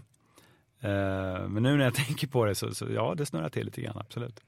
[0.80, 3.80] Eh, men nu när jag tänker på det så, så ja, det snurrar till lite
[3.80, 3.98] grann.
[3.98, 4.40] Absolut.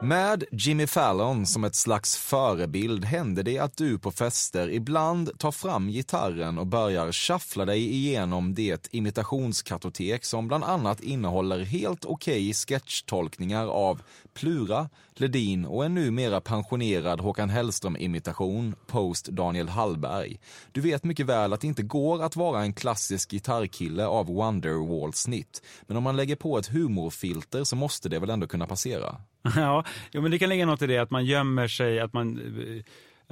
[0.00, 5.52] Med Jimmy Fallon som ett slags förebild händer det att du på fester ibland tar
[5.52, 12.54] fram gitarren och börjar shuffla dig igenom det imitationskartotek som bland annat innehåller helt okej
[12.54, 14.02] sketchtolkningar av
[14.34, 20.40] Plura, Ledin och en numera pensionerad Håkan Hellström-imitation post Daniel Hallberg.
[20.72, 25.62] Du vet mycket väl att det inte går att vara en klassisk gitarrkille av Wonderwall-snitt,
[25.86, 29.16] men om man lägger på ett humorfilter så måste det väl ändå kunna passera?
[29.56, 32.38] Ja, jo, men det kan ligga något i det att man gömmer sig, att man
[32.38, 32.82] eh,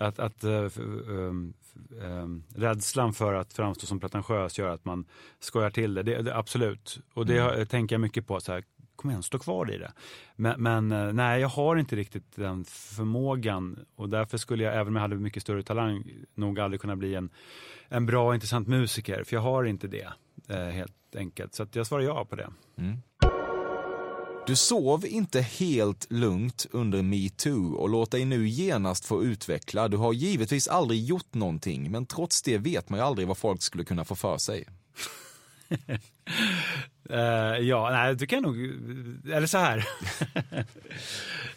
[0.07, 1.55] att, att um,
[2.03, 5.05] um, rädslan för att framstå som pretentiös gör att man
[5.41, 6.03] skojar till det.
[6.03, 7.01] det, det absolut.
[7.15, 7.45] Och det Mm.
[7.59, 8.41] har- tänker jag mycket på.
[8.41, 8.65] Så här,
[8.97, 9.93] kom igen, stå kvar i det.
[10.37, 13.79] Men, men eh, nej, jag har inte riktigt den förmågan.
[13.97, 17.15] Och därför skulle jag, även om jag hade mycket större talang, nog aldrig kunna bli
[17.15, 17.31] en,
[17.89, 19.25] en bra intressant musiker.
[19.25, 20.09] För jag har inte det,
[20.49, 21.55] eh, helt enkelt.
[21.55, 22.49] Så jag svarar ja på det.
[24.47, 29.89] Du sov inte helt lugnt under metoo och låt dig nu genast få utveckla.
[29.89, 33.63] Du har givetvis aldrig gjort någonting, men trots det vet man ju aldrig vad folk
[33.63, 34.65] skulle kunna få för sig.
[37.11, 38.57] uh, ja, nej, det kan jag nog...
[39.33, 39.87] Eller så här.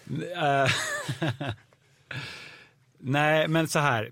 [0.09, 0.71] uh,
[2.99, 4.11] nej, men så här.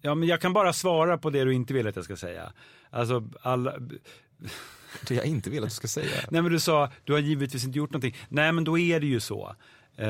[0.00, 2.52] Ja, men jag kan bara svara på det du inte vill att jag ska säga.
[2.90, 3.74] Alltså, alla...
[5.08, 6.10] Det jag inte vill att du ska säga.
[6.30, 8.16] Nej, men du sa, du har givetvis inte gjort någonting.
[8.28, 9.54] Nej, men då är det ju så.
[9.96, 10.06] Eh,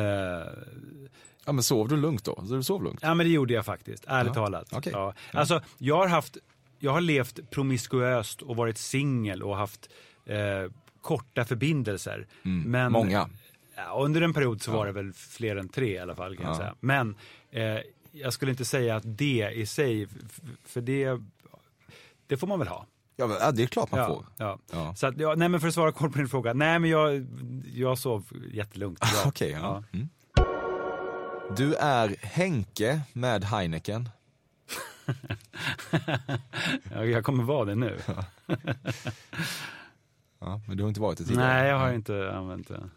[1.46, 2.44] Ja, men sov du lugnt då?
[2.48, 2.98] Så du sov lugnt?
[3.02, 4.68] Ja men det gjorde jag faktiskt, ärligt Ja, talat.
[4.72, 4.92] okej.
[4.92, 5.14] Ja.
[5.32, 6.36] Alltså, jag har haft,
[6.78, 9.88] jag har levt promiskuöst och varit singel och haft
[10.26, 10.70] eh,
[11.00, 12.26] korta förbindelser.
[12.44, 13.28] Mm, Men, många.
[13.76, 16.44] Ja, under en period så var det väl fler än tre i alla fall kan
[16.46, 16.58] jag Ja.
[16.58, 16.74] säga.
[16.80, 17.14] Men
[17.50, 17.78] eh,
[18.12, 20.08] jag skulle inte säga att det i sig,
[20.64, 21.20] för det,
[22.26, 22.86] det får man väl ha.
[23.16, 24.26] Ja, men, ja, det är klart man ja, får.
[24.36, 24.58] Ja.
[24.72, 24.94] Ja.
[24.94, 27.26] Så att, ja, nej men för att svara kort på din fråga, nej men jag,
[27.74, 29.00] jag sov jättelugnt.
[29.00, 29.22] Bra.
[29.26, 29.82] Okej, ja.
[29.92, 30.08] Mm.
[31.56, 34.08] Du är Henke med Heineken.
[36.94, 37.98] Ja, jag kommer vara det nu.
[40.40, 41.46] Ja, men du har inte varit det tidigare?
[41.46, 42.90] Nej, jag har inte använt det.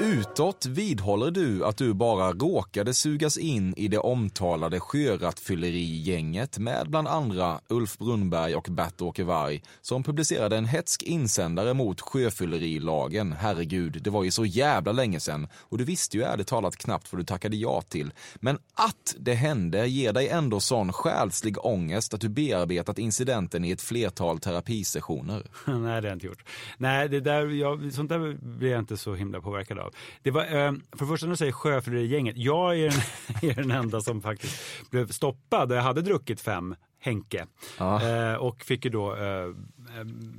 [0.00, 7.08] Utåt vidhåller du att du bara råkade sugas in i det omtalade sjörattfyllerigänget med bland
[7.08, 13.32] andra Ulf Brunnberg och Bert-Åke Varg som publicerade en hetsk insändare mot sjöfyllerilagen.
[13.32, 17.12] Herregud, det var ju så jävla länge sedan och du visste ju ärligt talat knappt
[17.12, 18.12] vad du tackade ja till.
[18.34, 23.70] Men att det hände ger dig ändå sån själslig ångest att du bearbetat incidenten i
[23.70, 25.46] ett flertal terapisessioner.
[25.66, 26.44] Nej, det har jag inte gjort.
[26.78, 29.85] Nej, det där, jag, sånt där blir jag inte så himla påverkad av.
[30.22, 33.00] Det var, eh, för det första när du säger sjöfyllerigänget, jag är den,
[33.50, 35.72] är den enda som faktiskt blev stoppad.
[35.72, 37.46] Jag hade druckit fem Henke
[37.80, 39.52] eh, och fick ju då eh,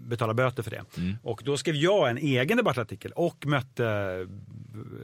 [0.07, 0.83] betala böter för det.
[1.23, 4.27] Och då skrev jag en egen debattartikel och mötte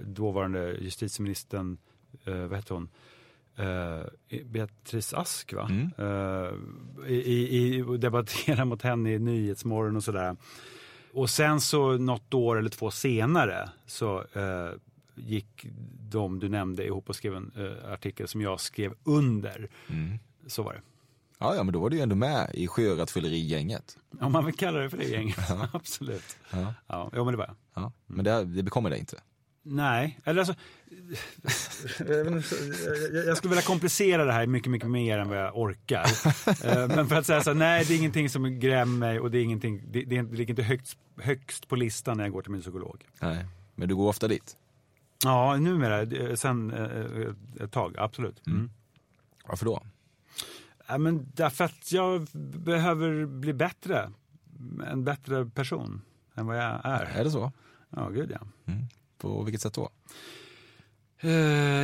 [0.05, 1.77] dåvarande justitieministern,
[2.25, 2.89] vad hette hon?
[4.45, 5.69] Beatrice Ask va?
[5.97, 6.53] Eh,
[7.07, 10.35] i, i, i, debattera mot henne i Nyhetsmorgon och sådär.
[11.13, 14.71] Och sen så något år eller två senare så eh,
[15.15, 15.65] gick
[16.09, 19.69] de du nämnde ihop och skrev en eh, artikel som jag skrev under.
[20.47, 20.81] Så var det.
[21.39, 23.97] Ja, ja, men då var du ju ändå med i sjörattfyllerigänget.
[24.19, 25.37] Om man vill kalla det för det gänget.
[25.73, 26.37] Absolut.
[26.51, 26.73] Ja.
[26.87, 27.55] Ja, ja, men det var jag.
[27.83, 29.17] Ja, men det, det bekommer dig inte.
[29.63, 30.55] Nej, eller alltså.
[33.13, 36.05] Jag- jag skulle vilja komplicera det här mycket, mycket mer än vad jag orkar.
[36.65, 39.31] Eh, Men för att säga så här, nej det är ingenting som grämer mig och
[39.31, 42.51] det, är ingenting, det, det ligger inte högst, högst på listan när jag går till
[42.51, 43.05] min psykolog.
[43.19, 44.57] Nej, men du går ofta dit.
[45.23, 48.47] Ja, numera, eh, sen eh, ett tag, absolut.
[48.47, 48.69] Mm.
[49.47, 49.83] Varför då?
[50.87, 54.11] Ja, men därför att jag behöver bli bättre,
[54.91, 56.01] en bättre person
[56.35, 57.05] än vad jag är.
[57.05, 57.51] Är det så?
[57.89, 58.73] Ja, gud ja.
[59.17, 59.89] På vilket sätt då?
[61.23, 61.31] Eh,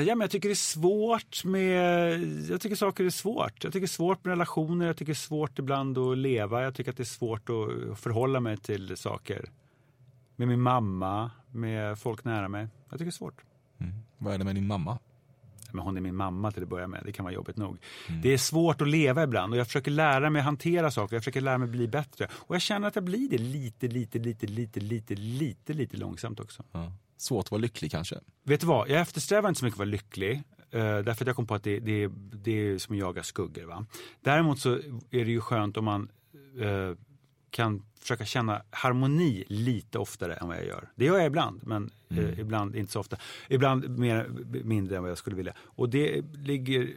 [0.01, 2.19] ja, men jag tycker det är svårt med...
[2.49, 3.63] Jag tycker saker är svårt.
[3.63, 6.63] Jag tycker svårt med relationer, jag tycker svårt ibland att leva.
[6.63, 9.49] Jag tycker att det är svårt att förhålla mig till saker.
[10.35, 12.67] Med min mamma, med folk nära mig.
[12.89, 13.41] Jag tycker det är svårt.
[14.17, 14.99] Vad är det med din mamma?
[15.71, 17.01] Men hon är min mamma till att börja med.
[17.05, 17.77] Det kan vara jobbigt nog.
[18.23, 21.15] Det är svårt att leva ibland och jag försöker lära mig hantera saker.
[21.15, 22.27] Jag försöker lära mig bli bättre.
[22.31, 26.39] Och jag känner att jag blir det lite, lite, lite, lite, lite, lite, lite långsamt
[26.39, 26.63] också.
[26.71, 26.91] Ja.
[27.21, 28.15] Svårt att vara lycklig kanske?
[28.43, 30.31] Vet du vad, jag eftersträvar inte så mycket att vara lycklig.
[30.71, 32.09] eh, därför att jag kom på att det, det,
[32.43, 33.63] det är som att jaga skuggor.
[33.65, 33.85] Va?
[34.21, 34.75] Däremot så
[35.11, 36.11] är det ju skönt om man
[36.61, 36.91] eh,
[37.49, 40.89] kan försöka känna harmoni lite oftare än vad jag gör.
[40.95, 43.17] Det gör jag ibland, men eh, ibland inte så ofta.
[43.49, 44.29] Ibland mer,
[44.63, 45.53] mindre än vad jag skulle vilja.
[45.59, 46.89] Och det ligger,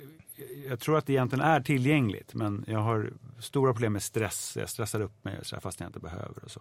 [0.69, 4.57] jag tror att det egentligen är tillgängligt, men jag har stora problem med stress.
[4.61, 6.61] Jag stressar upp mig så fast jag inte behöver och så.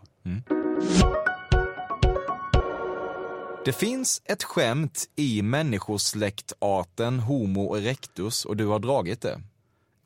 [3.65, 9.41] Det finns ett skämt i människosläktarten Homo erectus och du har dragit det.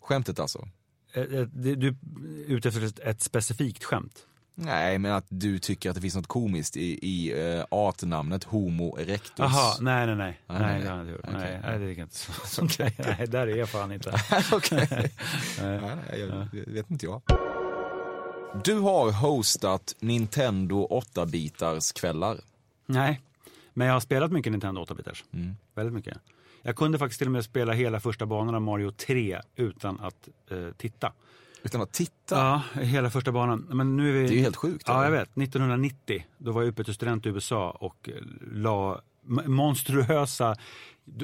[0.01, 0.67] Skämtet alltså?
[1.13, 1.95] Eh, eh, Du är
[2.47, 4.25] ute efter ett- specifikt skämt?
[4.57, 8.97] Nej, men att du tycker att det finns något komiskt i, i uh, artnamnet Homo
[8.99, 9.31] erectus.
[9.37, 10.39] Jaha, nej, nej, nej.
[10.47, 10.83] Nej, Nej, nej.
[10.87, 11.21] jag inte gjort.
[11.23, 11.33] Okej.
[11.39, 12.15] Nej, nej, det är inte
[12.47, 12.61] så.
[12.61, 14.09] Där, nej, där är jag fan inte.
[14.51, 14.87] Okej.
[15.61, 15.79] Nej,
[16.09, 17.21] nej, jag, det vet inte jag.
[18.63, 22.37] Du har hostat Nintendo 8-bitars kvällar.
[22.85, 23.21] Nej,
[23.77, 25.23] men jag har spelat mycket Nintendo 8-bitars.
[25.75, 26.17] Väldigt mycket.
[26.61, 30.29] Jag kunde faktiskt till och med spela hela första banan av Mario 3 utan att
[30.51, 31.13] eh, titta.
[31.63, 32.35] Utan att titta.
[32.75, 33.67] Ja, hela första banan.
[33.71, 34.19] Men nu är vi...
[34.27, 35.17] Det är ju helt sjukt, Ja, jag eller?
[35.17, 35.29] vet.
[35.37, 38.15] 1990, då var jag utbytesstudent i USA och eh,
[38.53, 39.01] la
[39.45, 40.55] monstruösa...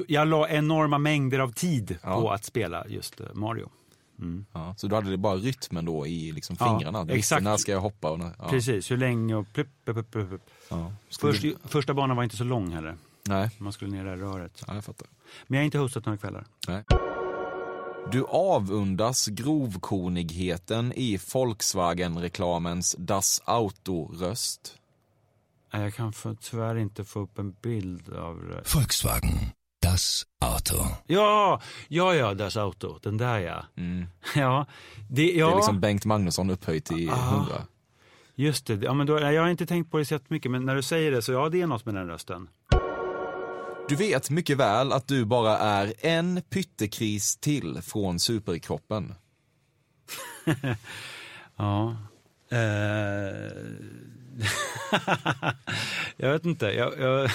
[0.06, 2.20] Jag la enorma mängder av tid Ja.
[2.20, 3.26] på att spela just eh,
[4.26, 4.44] Mario.
[4.52, 7.04] Ja, så du hade det bara rytmen då i liksom Ja, fingrarna?
[7.04, 7.42] Visste exakt.
[7.42, 8.10] När ska jag hoppa?
[8.10, 8.48] Och när, ja.
[8.48, 10.42] Precis, hur länge och plupp, plupp, plupp, plupp.
[10.70, 10.92] Ja.
[11.20, 12.96] Först, du- Första banan var inte så lång heller.
[13.28, 14.62] Nej, Man skulle ner i det här röret.
[14.66, 15.08] ja, jag fattar.
[15.46, 16.44] Men jag har inte hostat några kvällar.
[16.68, 16.84] Nej.
[18.12, 24.76] Du avundas grovkornigheten i Volkswagen-reklamens Das Auto-röst.
[25.72, 28.74] Nej, Jag kan för, tyvärr inte få upp en bild av det.
[28.74, 29.30] Volkswagen,
[29.82, 30.84] das Auto.
[31.06, 32.98] Ja, ja, ja, Das Auto.
[33.02, 33.64] Den där ja.
[34.34, 34.66] Ja,
[35.10, 35.52] det, ja Mm.
[35.52, 37.14] Det är liksom Bengt Magnusson upphöjt till Ah.
[37.14, 37.66] hundra.
[38.34, 38.74] just det.
[38.74, 41.10] Ja, men då, jag har inte tänkt på det så mycket, men när du säger
[41.10, 42.48] det så ja, det är något med den rösten.
[43.88, 49.14] Du vet mycket väl att du bara är en pyttekris till från superkroppen.
[51.56, 51.96] Ja.
[52.50, 52.56] Eh,
[56.16, 56.66] jag vet inte.
[56.66, 57.30] Jag, jag,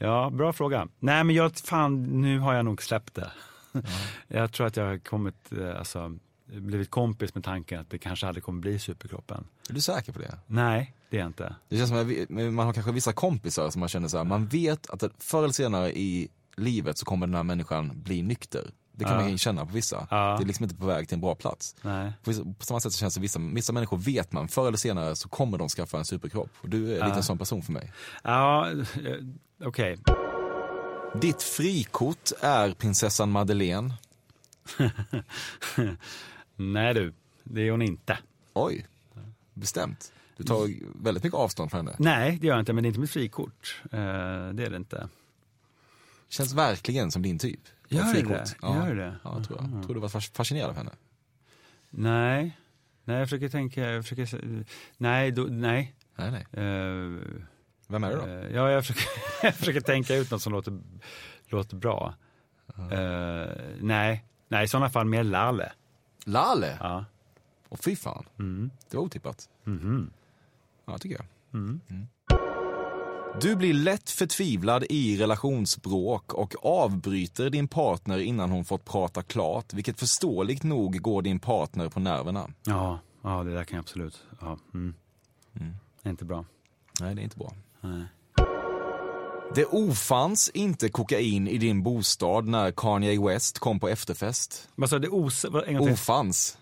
[0.00, 0.88] ja, bra fråga.
[0.98, 3.30] Nej, men jag, fan, nu har jag nog släppt det.
[4.28, 8.26] Jag tror att jag har kommit, eh, alltså, blivit kompis med tanken att det kanske
[8.26, 9.44] aldrig kommer bli superkroppen.
[9.68, 10.38] Är du säker på det?
[10.46, 11.54] Nej, det är jag inte.
[11.68, 14.46] Det känns som att man har kanske vissa kompisar som man känner så här, man
[14.46, 18.70] vet att förr eller senare i livet så kommer den här människan bli nykter.
[18.92, 19.20] Det kan Ja.
[19.28, 20.06] man känna på vissa.
[20.10, 20.36] Ja.
[20.38, 21.76] Det är liksom inte på väg till en bra plats.
[21.82, 22.12] Nej.
[22.24, 25.16] På, på samma sätt så känns det vissa, vissa människor vet man, förr eller senare
[25.16, 26.50] så kommer de skaffa en superkropp.
[26.60, 27.14] Och du är lite Ja.
[27.16, 27.92] en sån person för mig.
[28.24, 28.68] Ja,
[29.64, 29.98] okej.
[31.20, 33.94] Ditt frikort är prinsessan Madeleine.
[36.56, 37.12] Nej du,
[37.44, 38.18] det är hon inte.
[38.54, 38.86] Oj,
[39.54, 40.12] bestämt.
[40.36, 40.68] Du tar
[41.02, 41.96] väldigt mycket avstånd från henne.
[41.98, 43.82] Nej, det gör jag inte, men det är inte mitt frikort.
[43.84, 43.98] Eh,
[44.52, 45.08] det är det inte.
[46.28, 47.60] Känns verkligen som din typ.
[47.88, 48.30] Gör det frikort.
[48.32, 48.54] det?
[48.62, 48.86] Ja.
[48.88, 49.14] Gör det?
[49.24, 49.84] Ja, tror jag.
[49.84, 50.90] Tror du var fas- fascinerad av henne?
[51.90, 52.58] Nej,
[53.04, 54.64] nej jag försöker tänka, jag försöker,
[54.96, 55.94] nej, då, nej.
[56.16, 56.64] Nej, nej.
[56.64, 57.20] Eh,
[57.86, 58.26] Vem är det då?
[58.26, 59.04] eh, ja, jag försöker,
[59.42, 60.78] jag försöker tänka ut något som låter,
[61.46, 62.14] låter bra.
[62.78, 65.72] Eh, nej, nej, i sådana fall mer Lale.
[66.24, 66.78] Lale?
[66.80, 67.04] Ja.
[67.68, 68.70] Och fy fan, Mm.
[68.90, 69.48] det var otippat.
[69.64, 70.10] Mhm.
[70.86, 71.26] Ja, tycker jag.
[71.60, 71.80] Mm.
[73.40, 79.72] Du blir lätt förtvivlad i relationsbråk och avbryter din partner innan hon fått prata klart,
[79.74, 82.50] vilket förståeligt nog går din partner på nerverna.
[82.64, 84.22] Ja, ja, det där kan jag absolut.
[84.40, 84.58] Ja.
[84.74, 84.94] Mm.
[85.60, 85.74] Mm.
[86.02, 86.44] Det är inte bra.
[87.00, 87.52] Nej, det är inte bra.
[87.80, 88.04] Nej.
[89.54, 94.68] Det ofanns inte kokain i din bostad när Kanye West kom på efterfest.
[94.74, 95.08] Vad sa du?
[95.08, 96.58] Ofanns.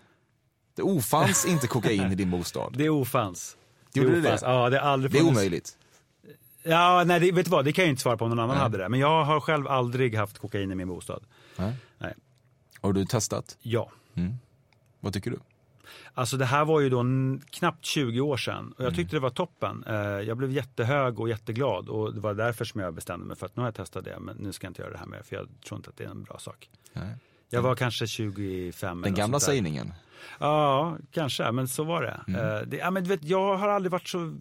[0.75, 2.73] Det ofanns inte kokain i din bostad.
[2.77, 3.57] Det ofanns.
[3.93, 4.41] Gjorde det ofanns.
[4.41, 4.47] det?
[4.47, 5.77] Ja, det aldrig Det är omöjligt.
[6.63, 7.65] Ja, nej, det, vet du vad?
[7.65, 8.63] Det kan jag inte svara på om någon annan Nej.
[8.63, 8.89] hade det.
[8.89, 11.23] Men jag har själv aldrig haft kokain i min bostad.
[11.55, 11.73] Nej.
[11.97, 12.13] Nej.
[12.81, 13.57] Har du testat?
[13.61, 13.89] Ja.
[14.15, 14.33] Mm.
[14.99, 15.39] Vad tycker du?
[16.13, 17.03] Alltså det här var ju då
[17.49, 18.95] knappt 20 år sedan och jag Mm.
[18.95, 19.83] tyckte det var toppen.
[19.87, 23.45] Eh, jag blev jättehög och jätteglad och det var därför som jag bestämde mig för
[23.45, 25.21] att nu har jag testat det men nu ska jag inte göra det här mer
[25.21, 26.69] för jag tror inte att det är en bra sak.
[26.93, 27.15] Nej.
[27.49, 29.93] Jag var kanske 25 eller Den gamla sägningen.
[30.39, 32.21] Ja, kanske, men så var det.
[32.27, 32.41] Mm.
[32.55, 34.35] Eh, det ja, men du vet, jag har aldrig varit så,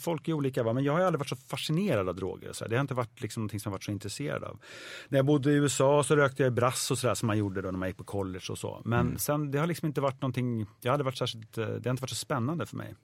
[0.00, 2.52] folk är olika va, men jag har aldrig varit så fascinerad av droger.
[2.52, 2.66] Så.
[2.68, 4.58] Det har inte varit liksom någonting som jag varit så intresserad av.
[5.08, 7.70] När jag bodde i USA så rökte jag brass och sådär som man gjorde då
[7.70, 8.82] när man gick på college och så.
[8.84, 9.18] Men Mm.
[9.18, 12.00] sen, det har liksom inte varit någonting, jag hade varit särskilt, eh, det har inte
[12.02, 12.94] varit så spännande för mig.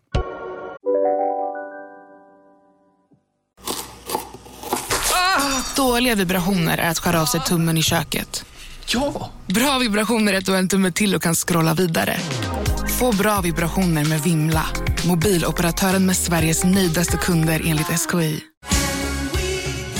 [5.76, 8.44] Dåliga vibrationer är att skära av sig tummen i köket.
[8.86, 9.30] Ja!
[9.46, 12.16] Bra vibrationer är du har en tumme till och kan scrolla vidare.
[13.00, 14.66] Få bra vibrationer med Vimla.
[15.06, 18.40] Mobiloperatören med Sveriges nöjdaste kunder enligt SKI.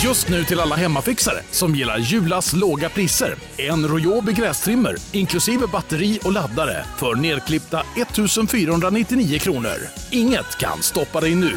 [0.05, 3.35] Just nu till alla hemmafixare som gillar Julas låga priser.
[3.57, 9.77] En Royobi grästrimmer inklusive batteri och laddare för nedklippta 1 499 kronor.
[10.11, 11.53] Inget kan stoppa dig nu.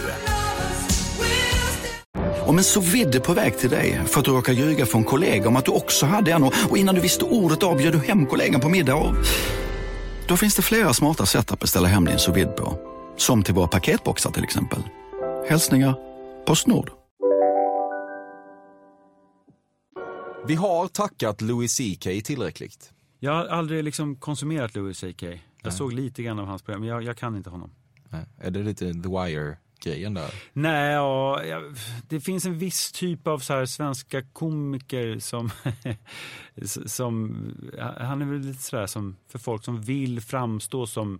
[2.47, 5.47] Om en så vidde på väg till dig för att du råkar ljuga från kollega
[5.47, 8.25] om att du också hade en och och innan du visste ordet av du hem
[8.25, 9.15] kollegan på middag och...
[10.27, 12.79] Då finns det flera smarta sätt att beställa hem din sous på.
[13.17, 14.79] Som till våra paketboxar till exempel.
[15.49, 15.95] Hälsningar
[16.45, 16.91] Postnord.
[20.47, 22.91] Vi har tackat Louis CK tillräckligt.
[23.19, 25.23] Jag har aldrig liksom konsumerat Louis CK.
[25.23, 25.73] Jag Nej.
[25.73, 27.71] såg lite grann av hans program, men jag, jag kan inte honom.
[28.09, 28.25] Nej.
[28.41, 29.09] Är det lite The
[29.83, 30.33] grejen där?
[30.53, 31.41] Nej, ja,
[32.07, 35.49] det finns en viss typ av så här svenska komiker som,
[36.85, 37.35] som
[37.99, 41.19] han är väl lite sådär som för folk som vill framstå som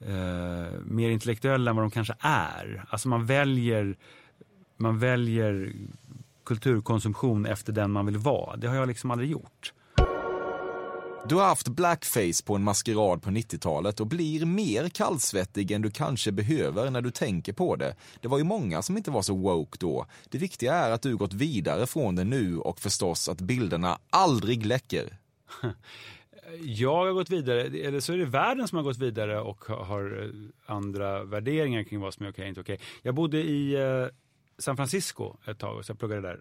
[0.00, 2.84] eh, mer intellektuella än vad de kanske är.
[2.88, 3.96] Alltså man väljer,
[4.76, 5.72] man väljer
[6.44, 8.56] kulturkonsumtion efter den man vill vara.
[8.56, 9.72] Det har jag liksom aldrig gjort.
[11.28, 15.90] Du har haft blackface på en maskerad på 90-talet och blir mer kallsvettig än du
[15.90, 17.94] kanske behöver när du tänker på det.
[18.20, 20.06] Det var ju många som inte var så woke då.
[20.28, 24.66] Det viktiga är att du gått vidare från det nu och förstås att bilderna aldrig
[24.66, 25.16] läcker.
[26.62, 30.22] Jag har gått vidare, eller så är det världen som har gått vidare och har-
[30.24, 32.80] eh, andra värderingar kring vad som är okej och inte okej.
[33.02, 34.06] Jag bodde i eh,
[34.60, 36.40] San Francisco ett tag, så jag pluggade där.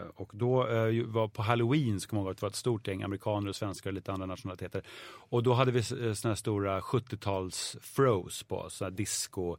[0.00, 2.88] Eh, och då eh, var på halloween, så kommer jag ihåg det var ett stort
[2.88, 4.82] gäng amerikaner och svenskar och lite andra nationaliteter.
[5.30, 9.56] Och då hade vi eh, såna här stora 70-tals froze på oss, såna här disco.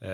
[0.00, 0.10] Eh,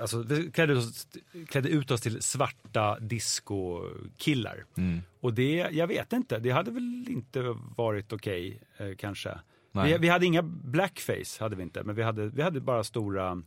[0.00, 1.06] alltså vi klädde ut, oss,
[1.48, 4.64] klädde ut oss till svarta disco-killar.
[4.76, 5.00] Mm.
[5.20, 9.38] Och det, jag vet inte, det hade väl inte varit okej eh, kanske.
[9.72, 13.42] Vi, vi hade inga blackface, hade vi inte, men vi hade, vi hade bara stora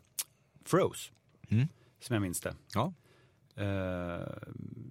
[0.65, 1.11] froze.
[1.49, 1.68] Mm.
[2.00, 2.56] Som jag minns det.
[2.74, 2.93] Ja.
[3.56, 3.66] Eh,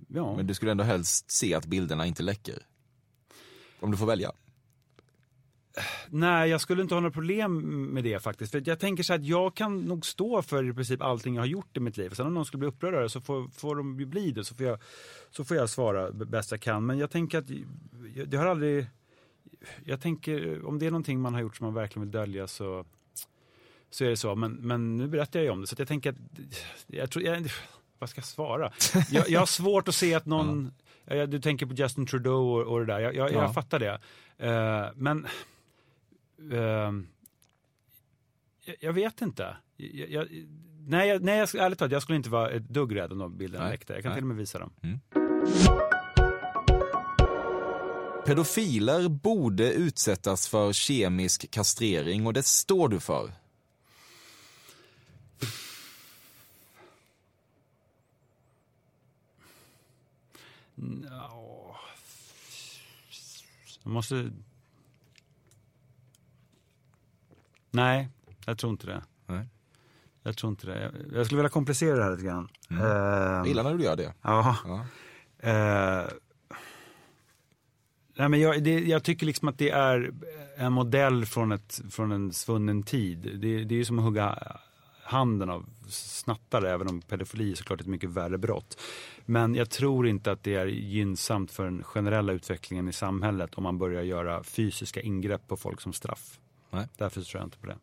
[0.09, 0.37] ja.
[0.37, 2.59] Men du skulle ändå helst se att bilderna inte läcker.
[3.81, 4.33] Om du får välja.
[6.09, 7.61] Nej, jag skulle inte ha några problem
[7.95, 8.53] med det faktiskt.
[8.53, 11.47] För jag tänker så att jag kan nog stå för i princip allting jag har
[11.47, 12.11] gjort i mitt liv.
[12.11, 14.45] Sen om någon skulle bli upprörd över det så får, får de ju bli det.
[14.45, 14.79] Så får, jag,
[15.31, 16.87] så får jag svara bäst jag kan.
[16.87, 17.51] Men jag tänker att
[18.27, 18.87] det har aldrig...
[19.85, 22.85] Jag tänker om det är någonting man har gjort som man verkligen vill dölja så,
[23.91, 24.35] så är det så.
[24.35, 25.67] Men, men nu berättar jag ju om det.
[25.67, 26.17] Så att jag tänker att...
[26.87, 27.51] Jag tror, jag,
[27.99, 28.73] vad ska jag svara?
[29.11, 30.73] Jag, jag har svårt att se att någon...
[31.09, 33.01] Ja, Du tänker på Justin Trudeau och, och det där.
[33.01, 33.43] Jag, jag, Ja.
[33.43, 34.01] jag fattar det.
[34.39, 35.27] Eh, men
[36.53, 36.93] eh,
[38.81, 39.57] jag, vet inte.
[39.77, 40.29] Jag, jag,
[40.87, 43.37] nej, jag, nej, jag, ärligt talat, jag skulle inte vara ett dugg rädd om de
[43.39, 43.93] bilderna läckte.
[43.93, 44.17] Jag kan Nej.
[44.17, 44.73] till och med visa dem.
[48.27, 53.31] Pedofiler borde utsättas för kemisk kastrering och det står du för.
[61.11, 61.77] Ja.
[63.83, 64.31] Jag måste...
[67.71, 68.09] Nej,
[68.47, 69.03] jag tror inte det.
[69.27, 69.47] Nej.
[70.23, 70.93] Jag tror inte det.
[71.15, 72.49] Jag, skulle vilja komplicera det här lite grann.
[72.71, 72.83] Mm.
[72.83, 74.15] Ehm, Jag gillar när du gör det.
[74.23, 74.57] Ja.
[74.65, 74.87] Ja.
[75.51, 76.07] Eh,
[78.15, 80.13] nej men jag, det, jag tycker liksom att det är
[80.57, 83.19] en modell från, ett, från en svunnen tid.
[83.19, 84.59] Det, det är ju som att hugga
[85.07, 88.81] handen av snattare, även om pedofili är såklart ett mycket värre brott.
[89.25, 93.63] Men jag tror inte att det är gynnsamt för den generella utvecklingen i samhället om
[93.63, 96.41] man börjar göra fysiska ingrepp på folk som straff.
[96.71, 96.89] Nej.
[96.97, 97.77] Därför tror jag inte på det.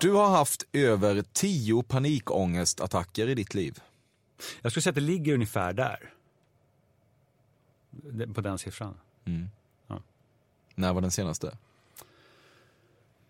[0.00, 3.78] Du har haft över tio panikångestattacker i ditt liv.
[4.62, 6.14] Jag skulle säga att det ligger ungefär där.
[8.34, 8.94] På den siffran.
[9.24, 9.48] Mm.
[9.86, 10.02] Ja.
[10.74, 11.56] När var den senaste?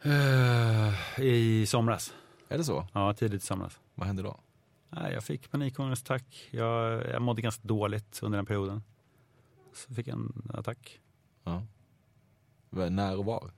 [0.03, 2.13] Eh, I somras.
[2.49, 2.87] Är det så?
[2.93, 3.81] Ja, tidigt i somras.
[3.95, 4.37] Vad hände då?
[4.91, 6.49] Nej, jag fick panikångestattack.
[6.51, 8.83] Jag, jag mådde ganska dåligt under den perioden.
[9.75, 11.01] Så fick jag en attack.
[11.45, 11.63] Ja.
[12.71, 13.51] När och var?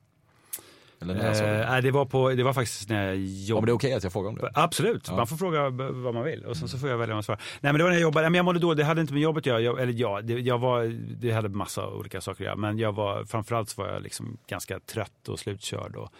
[1.03, 1.61] Eller när?
[1.61, 3.61] Eh, nej, det, var på, det var faktiskt när jag jobbade.
[3.61, 4.51] Om det är okej att jag frågar om det?
[4.55, 5.17] Absolut, Ja.
[5.17, 7.41] man får fråga vad man vill och sen så får jag välja vad man svarar.
[7.61, 9.23] Nej men det var när jag jobbade, men jag mådde dåligt, det hade inte med
[9.23, 9.61] jobbet att göra.
[9.61, 10.85] Jag, eller ja, det, jag var,
[11.21, 12.57] det hade massa olika saker att göra.
[12.57, 15.97] Men jag var, framförallt så var jag liksom ganska trött och slutkörd.
[15.97, 16.13] Och,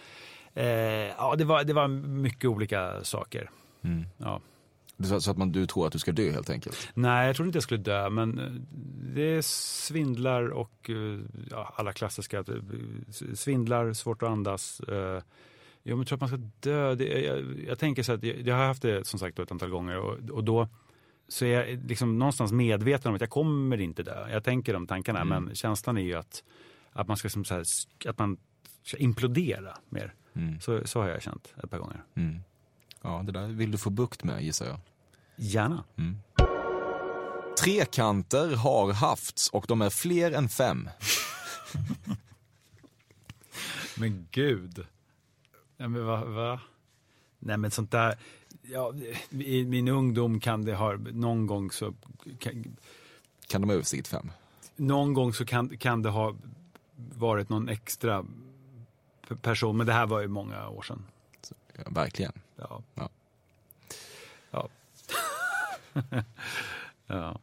[0.55, 0.65] eh,
[1.17, 3.49] ja, det var, det var mycket olika saker.
[3.83, 4.05] Mm.
[4.17, 4.41] Ja.
[5.03, 6.89] Så, så att man, du tror att du ska dö helt enkelt?
[6.93, 8.51] Nej, jag trodde inte jag skulle dö, men eh,
[9.15, 12.37] det svindlar och eh, ja, alla klassiska.
[12.39, 12.45] eh,
[13.35, 14.79] Svindlar, svårt att andas.
[14.79, 15.21] eh,
[15.83, 16.95] Jo, men jag tror att man ska dö.
[16.95, 19.69] Det, jag, jag tänker så att jag, jag har haft det som sagt ett antal
[19.69, 20.67] gånger och, och då
[21.27, 24.29] så är jag liksom någonstans medveten om att jag kommer inte dö.
[24.31, 25.43] Jag tänker de tankarna, Mm.
[25.43, 26.43] men känslan är ju att,
[26.91, 27.63] att man ska som så här,
[28.07, 28.37] att man
[28.83, 30.13] ska implodera mer.
[30.35, 30.59] Mm.
[30.61, 32.03] Så, så har jag känt ett par gånger.
[32.15, 32.39] Mm.
[33.01, 34.79] Ja, det där vill du få bukt med gissar jag.
[35.35, 35.83] Gärna.
[35.97, 36.17] Mm.
[37.63, 40.89] Trekanter har haft och de är fler än fem.
[43.97, 44.85] Men gud.
[45.77, 46.59] Nej men va, va?
[47.39, 48.19] Nej men sånt där.
[48.61, 48.93] Ja,
[49.29, 51.93] I min ungdom kan det ha, någon gång så
[52.39, 52.77] kan,
[53.47, 54.31] Kan de ha överstigit fem?
[54.75, 56.35] någon gång så kan, kan det ha
[56.95, 58.25] varit någon extra
[59.35, 59.77] person.
[59.77, 61.03] Men det här var ju många år sedan.
[61.75, 62.33] Ja, verkligen.
[62.55, 62.81] Ja.
[62.95, 63.09] Ja.
[64.51, 64.69] Ja.
[67.07, 67.39] ja.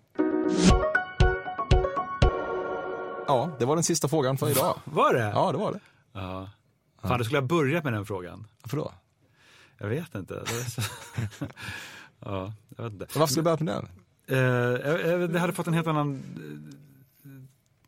[3.26, 4.78] Ja, det var den sista frågan för idag.
[4.84, 5.20] Var det?
[5.34, 5.80] Ja, det var det.
[6.12, 6.50] Ja.
[7.02, 8.46] Fan, du skulle ha börjat med den frågan.
[8.62, 8.92] Varför då?
[9.78, 10.34] Jag vet inte.
[10.34, 10.82] Det, så...
[12.20, 13.06] ja, jag vet inte.
[13.18, 13.88] Varför skulle du börja med den?
[15.22, 16.22] Eh, det hade fått en helt annan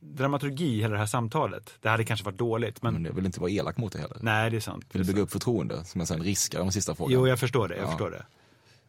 [0.00, 1.74] dramaturgi, hela det här samtalet.
[1.80, 4.16] Det hade kanske varit dåligt, men Men jag vill inte vara elak mot dig heller.
[4.20, 4.84] nej, det är sant.
[4.92, 7.12] Vill bygga upp förtroende som jag sen riskar om sista frågan.
[7.12, 7.76] Jo, jag förstår det.
[7.76, 7.88] Jag Ja.
[7.88, 8.24] förstår det.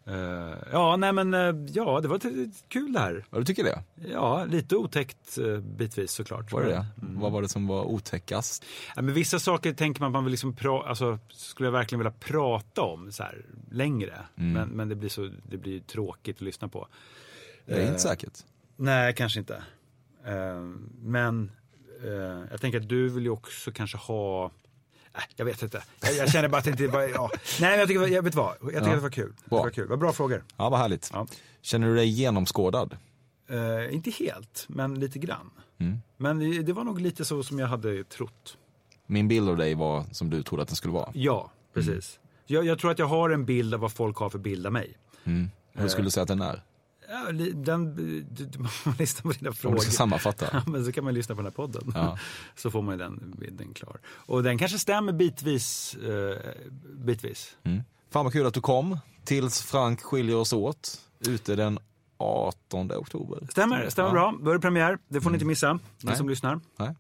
[0.06, 1.40] Eh, ja, nej men eh,
[1.74, 2.20] ja, det var
[2.68, 3.26] kul det här.
[3.32, 3.84] Ja, du tycker det?
[4.12, 6.52] Ja, lite otäckt uh, bitvis såklart.
[6.52, 6.86] Var det det?
[6.96, 8.66] Men, Vad var det som var otäckast?
[8.96, 12.00] Ja, men vissa saker tänker man att man vill liksom pra- alltså, skulle jag verkligen
[12.00, 14.14] vilja prata om så här längre.
[14.38, 14.54] Mm.
[14.54, 16.88] Men, men det blir så det blir tråkigt att lyssna på.
[17.66, 18.34] Det är inte säkert.
[18.76, 19.64] Nej, kanske inte.
[20.26, 20.62] Eh,
[21.02, 21.52] men
[22.04, 22.10] eh,
[22.52, 24.52] jag tänker att du vill ju också kanske ha
[25.14, 25.84] Nej, jag vet inte.
[26.02, 27.02] Jag, jag känner bara att det inte var...
[27.02, 27.30] Ja.
[27.62, 28.56] Nej, jag tycker, jag vet vad.
[28.62, 28.88] Jag tycker Ja.
[28.90, 29.34] att det var kul.
[29.46, 29.88] Det var kul.
[29.88, 30.44] Var bra frågor.
[30.58, 31.10] Ja, vad härligt.
[31.14, 31.28] Ja.
[31.62, 32.98] Känner du dig genomskådad?
[33.50, 35.50] Eh, inte helt, men lite grann.
[35.78, 36.02] Mm.
[36.18, 38.58] Men det, det var nog lite så som jag hade trott.
[39.06, 41.12] Min bild av dig var som du trodde att den skulle vara.
[41.14, 42.20] Ja, precis.
[42.46, 44.74] Jag, jag tror att jag har en bild av vad folk har för bild av
[44.74, 44.98] mig.
[45.24, 45.50] Mm.
[45.74, 46.62] Hur skulle du säga att den är?
[47.12, 47.84] Ja, den,
[48.60, 49.76] man får lyssna på dina Om frågor.
[49.76, 50.50] du ska sammanfatta.
[50.54, 51.92] Ja, men så kan man lyssna på den här podden.
[51.96, 52.18] Ja.
[52.56, 54.00] Så får man den bilden klar.
[54.08, 55.96] Och den kanske stämmer bitvis.
[55.96, 56.38] Eh,
[57.06, 57.58] bitvis.
[57.64, 57.84] Mm.
[58.10, 58.98] Fan vad kul att du kom.
[59.24, 61.02] Tills Frank skiljer oss åt.
[61.28, 61.80] Ute den
[62.18, 63.48] 18 oktober.
[63.52, 64.14] Stämmer, stämmer Ja.
[64.14, 64.36] bra.
[64.44, 64.98] Då är det premiär.
[65.08, 66.16] Det får ni inte missa, ni Nej.
[66.18, 66.60] som lyssnar.
[66.80, 66.96] Nej.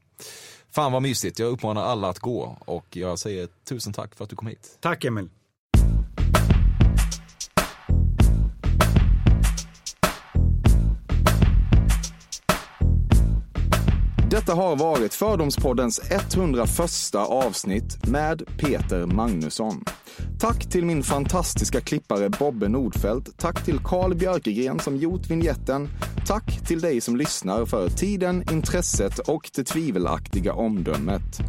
[0.71, 1.39] Fan vad mysigt.
[1.39, 2.57] Jag uppmanar alla att gå.
[2.65, 4.77] Och jag säger tusen tack för att du kom hit.
[4.79, 5.29] Tack Emil.
[14.51, 19.83] Detta har varit Fördomspoddens 101 avsnitt med Peter Magnusson.
[20.39, 23.37] Tack till min fantastiska klippare Bobbe Nordfeldt.
[23.37, 25.89] Tack till Carl Björkegren som gjort vignetten.
[26.27, 31.39] tack till dig som lyssnar för tiden, intresset och det tvivelaktiga omdömet.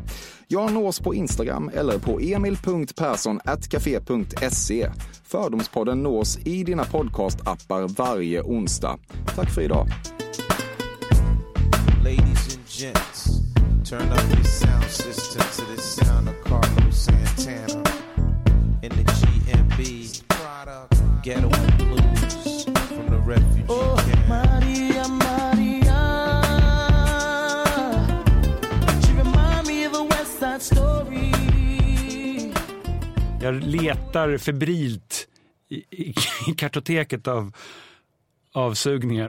[0.49, 4.91] Jag nås på Instagram eller på emil.perssonatcafe.se.
[5.25, 8.99] Fördomspodden nås i dina podcastappar varje onsdag.
[9.37, 9.89] Tack för idag.
[12.75, 13.41] Gents,
[13.85, 17.83] turn up your sound system to the sound of Carlos Santana
[18.83, 20.23] in the GMB
[21.23, 21.49] Ghetto
[21.79, 24.29] Blues from the refugee Oh, camp.
[24.29, 26.01] Maria, Maria.
[29.05, 31.33] She remind me of a West Side Story.
[33.41, 35.29] Jag letar febrilt
[35.69, 36.15] i, i,
[36.49, 37.53] i kartoteket av
[38.53, 39.29] avsugningar.